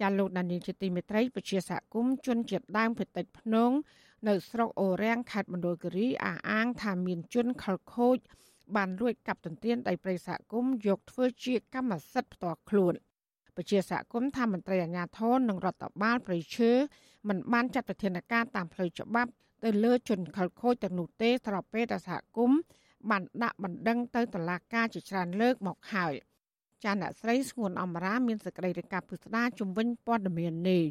[0.00, 3.70] ចាលោកដានីលជាទីមេត្រីពជាសហគមន៍ជនជាតិដើមភាគតិចភ្នង
[4.28, 8.18] នៅស្រុកអូរាំងខេត្តមណ្ឌលគិរីអះអាងថាមានជនខលខូច
[8.76, 12.94] បានលួចកាប់ទន្ទ្រានដីព្រៃសហគមន៍យកធ្វើជាកម្មសិទ្ធិផ្ទាល់ខ្លួន
[13.56, 16.70] ពជាសហគមន៍ថាមន្ត្រីអាជ្ញាធរនិងរដ្ឋបាលប្រៃឈើ
[17.28, 19.30] មិនបានចាត់វិធានការតាមផ្លូវច្បាប់
[19.64, 22.58] ទៅលើជនខលខូចទាំងនោះទេស្របពេលដែលសហគមន៍
[23.10, 26.14] បានដាក់បណ្ដឹងទៅតុលាការជាច្រើនលើកមកហើយ។
[26.84, 30.84] ចាអ្នកស្រីស្ងួនអមរាមានសេចក្តីរាយការណ៍ពុស្ដាជំវិញព័ត៌មាននេះ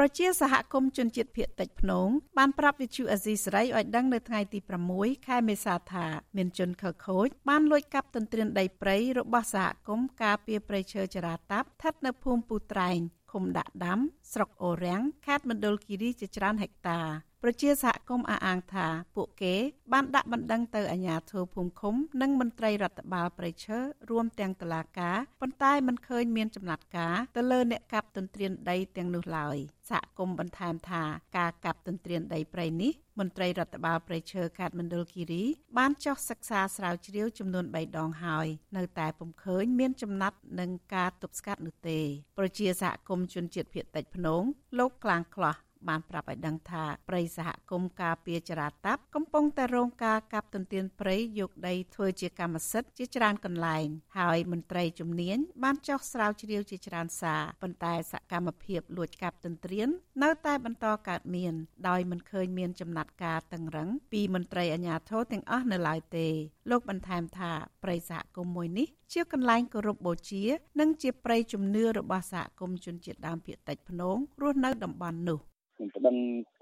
[0.00, 4.58] ប្រជាសហគមន៍ជនជាតិភៀតតិចភ្នងបានប្រាប់វិទ្យុអាស៊ីសេរីឲ្យដឹងនៅថ្ងៃទី
[4.92, 12.98] 6ខែមេសាថាមានជនខិលខូចបានលួចកាប់ទន្ទ្រានដីព្រៃរបស់សហគមន៍ការពារព្រៃឈើចរាតាប់ស្ថិតនៅភូមិពូត្រែង
[13.32, 14.00] ឃុំដាក់ដាំ
[14.32, 17.00] ស្រុកអូរាំងខេត្តមណ្ឌលគិរីជាច្រើនហិកតា
[17.48, 18.86] ប្រជាសហគមន៍អះអាងថា
[19.16, 19.54] ពួកគេ
[19.92, 23.78] បានដាក់បណ្ដឹងទៅអាជ្ញាធរភូមិឃុំ និងមន្ត្រីរដ្ឋបាលប្រៃឈើ
[24.10, 29.56] រួមទាំងតុលាការប៉ុន្តែមិនឃើញមានចំណាត់ការទៅលើអ្នកកាប់ទន្ទ្រានដីទាំងនោះឡើយ
[29.90, 31.02] សហគមន៍បន្ថែមថា
[31.38, 35.44] ការកាប់ទន្ទ្រានដីព្រៃនេះមន្ត្រីរដ្ឋបាលប្រៃឈើខេត្តមណ្ឌលគិរី
[35.78, 41.98] បានចុះសិក្សាស្រាវជ្រាវចំនួន3ដងហើយនៅតែពុំឃើញមានចំណាត់នឹងការទប់ស្កាត់នោះទេ
[42.38, 44.42] ប្រជាសហគមន៍ជនជាតិភៀតតិចភ្នង
[44.78, 45.56] លោកក្លាងខ្លះ
[45.88, 53.86] បានប្រាប់ឲ្យដឹងថាព្រៃសហគមន៍ការពារចរាតាប់កំពុងតែរងការកាប់ទន្ទ្រានព្រៃយកដីធ្វើជាកម្មសិទ្ធិជាច្រើនកន្លែង
[54.18, 59.88] ហើយមន្ត្រីជំនាញបានចោះស្រាវជ្រាវជាច្រើនសារប៉ុន្តែសកម្មភាពលួចកាប់ទន្ទ្រាន
[60.22, 61.54] នៅតែបន្តកើតមាន
[61.88, 66.28] ដោយមិនឃើញមានចំណាត់ការតឹងរឹងពីមន្ត្រីអាជ្ញាធរទាំងអស់នៅឡើយទេ
[66.70, 67.52] លោកបន្ថែមថា
[67.82, 70.44] ព្រៃសហគមន៍មួយនេះជាកន្លែងគោរពបូជា
[70.80, 75.40] និងជាព្រៃជំនឿរបស់សហគមន៍ជនជាតិដើមភាគតិចភ្នងរស់នៅតំបន់នោះ
[75.76, 76.16] ខ្ញុំប្តឹង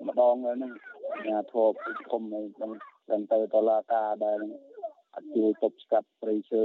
[0.08, 0.72] ម្ដងហ្នឹង
[1.14, 1.68] អាញាធរ
[2.08, 2.72] ភូមិហ្នឹងដឹង
[3.10, 4.38] ដឹងទៅតឡាការដែល
[5.14, 6.64] អត់ជួយទប់ស្កាត់ព្រៃឈើ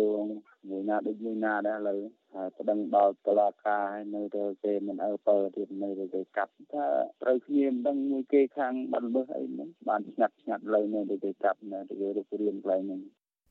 [0.70, 2.00] មួយណាដូចមួយណាដែរឥឡូវ
[2.36, 6.86] ហើយប្តឹងដល់តឡាការហើយនៅទៅគេមិនអើពើទៀតនៅទៅគេកាប់ថា
[7.22, 13.02] ត្រូវគ្នាមិនដឹងមួយគេខាងបាត់ល្មើសអីហ្នឹងបានស្ងាត់ស្ងាត់លើនៅទៅគេកាប់នៅទៅគេរុករៀនកន្លែងហ្នឹង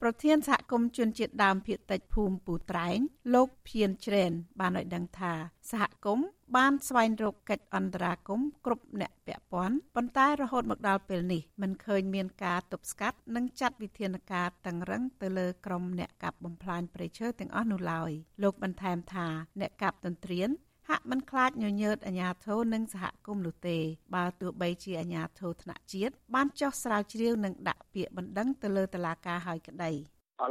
[0.03, 2.99] ប្រធានសហគមន៍ជនជាតិដើមភាគតិចភូមិពូត្រែង
[3.35, 5.33] លោកភៀនច្រែនបានឲ្យដឹងថា
[5.71, 18.11] សហគមន៍ បានស្វែងរកកិច្ចអន្តរាគមន៍គ្រប់អ្នកពាក់ព័ន្ធប៉ុន្តែរហូតមកដល់ពេលនេះមិនឃើញមានការទប់ស្កាត់និងចាត់វិធានការតឹងរឹងទៅលើក្រុមអ្នកកាប់បំផ្លាញព្រៃឈើទាំងអស់នោះឡើយ
[18.43, 19.27] លោកបន្ថែមថា
[19.61, 20.49] អ្នកកាប់ទន្ទ្រាន
[20.89, 23.79] ហាក់មិនខ្លាចញញើតអាញាធរនិងសហគមន៍នោះទេ
[24.15, 29.97] បើទោះបីជាអាញាធរថ្នាក់ជាតិបានចោះស្រាវជ្រាវនិងដាក់ពាក្យបណ្ដឹងទៅលើតុលាការហើយក្តីឥ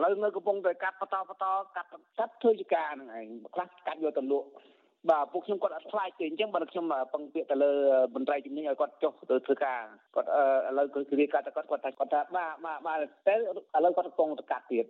[0.03, 1.45] ឡូវនៅកំពុងតែកាត់បន្តបន្ត
[1.75, 1.87] កាត់
[2.19, 4.47] កាត់ធ្វើជាការហ្នឹងឯងខ្លះកាត់យកទៅលក់
[5.11, 7.71] បាទពួកខ្ញុំគាត់អត់ខ្លាចទេអញ្ចឹងបើខ្ញុំពឹងពាក្យទៅលើ
[8.15, 9.81] មន្ត្រីជំនាញឲ្យគាត់ចុះទៅធ្វើការ
[10.15, 10.27] គាត់
[10.69, 12.97] ឥឡូវគឺគ្រាកាត់គាត់គាត់ថាគាត់ថាបាទបាទបាទ
[13.27, 14.85] តែឥឡូវគាត់កំពុងតែកាត់ទៀត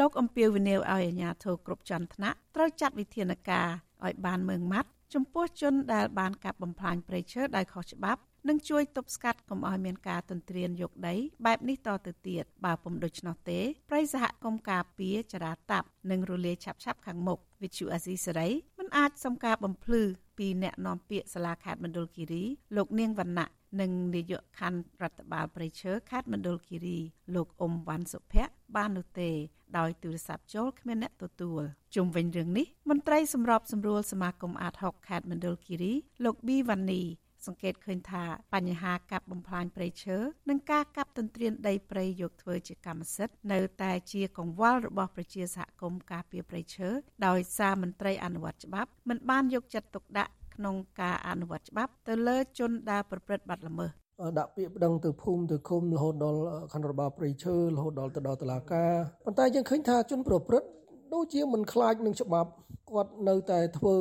[0.00, 3.68] លោកអំពីវិនិយោគឲ្យអាជ្ញាធរគ្រប់ជាន់ថ្នាក់ត្រូវចាត់វិធានការ
[4.04, 11.14] ឲ្យបានម៉ឺងម៉ាត់ចំពោះជនដែលបានកាប់បំផ្លាញព្រៃឈើដោយខុសច្បាប់និងជួយទប់ស្កាត់កុំឲ្យមានការទន្ទ្រានយកដី
[11.46, 18.48] បែបនេះតទៅទៀតបើពុំដូច្នោះទេព្រៃសហគមន៍ការពារចរាតាប់និងរលាយឆាប់ឆាប់ខាងមុខ វិទ្យុអាស៊ីសេរី
[18.78, 20.02] មិនអាចសុំការបំភ្លឺ
[20.38, 22.44] ពីអ្នកនាំពាក្យសាលាខេត្តមណ្ឌលគិរី
[22.76, 23.48] លោកនាងវណ្ណៈ
[23.80, 26.98] និងនាយកខណ្ឌរដ្ឋបាលព្រៃឈើខេត្តមណ្ឌលគិរី
[27.34, 29.30] លោកអ៊ុំវ៉ាន់សុភ័ក្របាននោះទេ
[29.78, 31.62] ដោយទូរស័ព្ទចូលគ្មានអ្នកទទួល
[31.94, 35.92] ជុំវិញរឿងនេះមន្ត្រីសម្របសម្រួលសមាគមអាត6ខេត្តមណ្ឌលគិរី
[36.24, 37.02] លោកប៊ីវ៉ានី
[37.46, 38.24] សង្កេតឃើញថា
[38.54, 40.16] បញ្ហាកាប់បំផ្លាញព្រៃឈើ
[40.50, 46.88] និងការកាប់ទន្ទ្រានដីព្រៃយកធ្វើជាកម្មសិទ្ធិនៅតែជាកង្វល់របស់ប្រជាសហគមន៍ការពារព្រៃឈើ
[47.26, 53.90] ដោយសារមន្ត្រីអនុវត្តច្បាប់មិនបានយកចិត្តទុកដាក់ក្នុងការអនុវត្តច្បាប់ទៅលើជនដែលប្រព្រឹត្តបទល្មើស
[54.38, 56.40] ដាក់ពាក្យប្តឹងទៅភូមិទៅឃុំរហូតដល់
[56.72, 58.92] ខណ្ឌរបបព្រៃឈើរហូតដល់ទៅដល់តុលាការ
[59.24, 60.68] ប៉ុន្តែយើងឃើញថាជនប្រព្រឹត្ត
[61.14, 62.50] ដូចជាមិនខ្លាចនឹងច្បាប់
[62.90, 63.96] គាត់នៅតែធ្វើ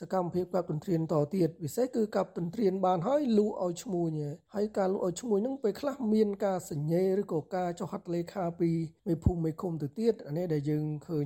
[0.00, 4.10] សកម្មភាពកាប់ទន្ទ្រានតទៀតពិសេសគឺកាប់ទន្ទ្រានបានហើយលូឲ្យឈ្មួញ
[4.54, 8.70] ហើយការលូឲ្យឈ្មួញហ្នឹងពេលខ្លះមានការសញ្ញេឬក៏ការចុះហត្ថលេខាពី
[9.08, 11.24] មេភូមិមេឃុំទៅទៀតអានេះដែលយើងឃើញ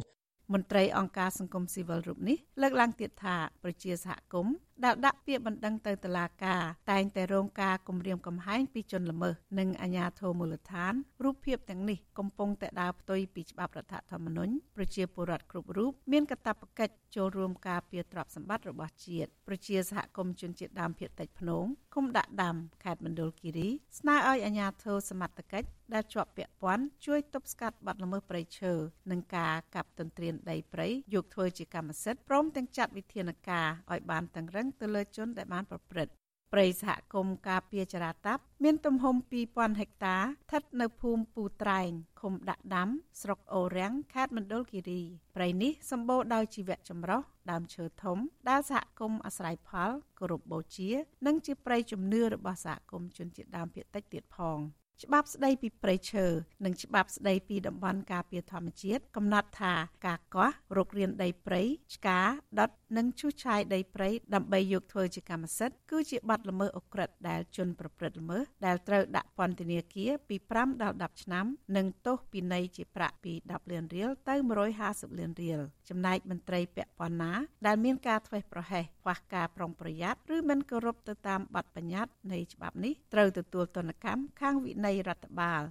[0.53, 4.55] មន្ត្រីអង្គការសង្គមស៊ីវិលរូបនេះលើកឡើងទៀតថាប្រជាសហគមន៍
[4.85, 21.64] ដែលដាក់ពាក្យបណ្ដឹងទៅតុលាការតែងតែរងការគំរាមកំហែងពីជនល្មើសនិងអាជ្ញាធរមូលដ្ឋានរូបភាពទាំងនេះកំពុងតែដើរផ្ទុយពីច្បាប់រដ្ឋធម្មនុញ្ញប្រជាពលរដ្ឋគ្រប់រូបមានកាតព្វកិច្ចចូលរួមការពារទ្រព្យសម្បត្តិរបស់ជាតិប្រជាសហគមន៍ជនជាតិដើមភាគតិចភ្នង
[21.95, 23.68] ឃុំដាក់ដាំខេត្តមណ្ឌលគិរី
[23.99, 28.72] ស្នើឲ្យអាជ្ញាធរសមត្ថកិច្ចដែលជាប់ពាក់ព័ន្ធជួយទប់ស្កាត់បទល្មើសព្រៃឈើ
[29.11, 36.12] និងការកាប់ទន្ទ្រានដីព្រៃយកធ្វើជាកម្មសិទ្ធិព្រមទាំងចាត់វិធានការឲ្យបានតឹងរឹងទៅលើជនដែលបានប្រព្រឹត្ត
[36.53, 39.14] ព្រៃសហគមន៍ការពារចរាតាប់មានទំហំ
[39.49, 41.91] 2000ហិកតាស្ថិតនៅភូមិពូត្រែង
[42.21, 42.89] ឃុំដាក់ដាំ
[43.23, 45.03] ស្រុកអូរាំងខេត្តមណ្ឌលគិរី
[45.37, 50.91] ព្រៃនេះសម្បូរដោយជីវៈចម្រុះដើមឈើធំដែលសហគមន៍អាស្រ័យផលគោរពបូជា
[51.27, 54.61] និងជាព្រៃជំនឿរបស់សហគមន៍ជនជាតិដើមភាគតិចទៀតផង។
[55.05, 56.27] ច្បាប់ស្ដីពីព្រៃឈើ
[56.64, 59.75] និងច្បាប់ស្ដីពីតំបន់ការពារធម្មជាតិកំណត់ថា
[60.07, 61.62] ការកោះរុករានដីព្រៃ
[61.95, 62.21] ឆ្កា
[62.59, 74.34] ដុតនិងឈូសឆាយដីព្រៃដើម្បីយកធ្វើជាកម្មសិទ្ធិគឺជាបទល្មើសអក្រិតដែលជនប្រព្រឹត្តល្មើសដែលត្រូវដាក់ពន្ធនាគារពី5ដល់10ឆ្នាំ និងទោសពិន័យជាប្រាក់ពី10លានរៀលទៅ
[74.76, 77.32] 150លានរៀលចំណែកមន្ត្រីពាក់ព័ន្ធណា
[77.66, 85.62] ដែលមានការធ្វេសប្រហែសខ្វះការប្រុងប្រយ័ត្នឬមិនគោរពទៅតាមបទបញ្ញត្តិនៃច្បាប់នេះត្រូវទទួលទណ្ឌកម្មខាងវិន័យរដ្ឋបាល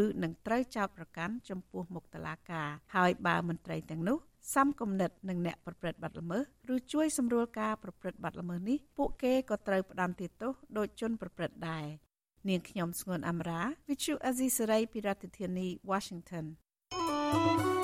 [0.00, 4.18] ឬនឹងត្រូវចោទប្រកាន់ចំពោះមុខតុលាការហើយបើមន្ត្រីទាំងនោះ
[4.52, 6.42] សំគំនិតនឹងអ្នកប្រព្រឹត្តបទល្មើស
[6.74, 11.86] ឬជួយសម្រួលការប្រព្រឹត្តបទល្មើសនេះពួកគេក៏ត្រូវផ្ដន្ទាទោសដោយជនប្រព្រឹត្តដែរ
[12.48, 16.44] នាងខ្ញុំស្ងួនអមរា Vichu Azisari ពីរដ្ឋធានី Washington
[16.92, 17.83] thank you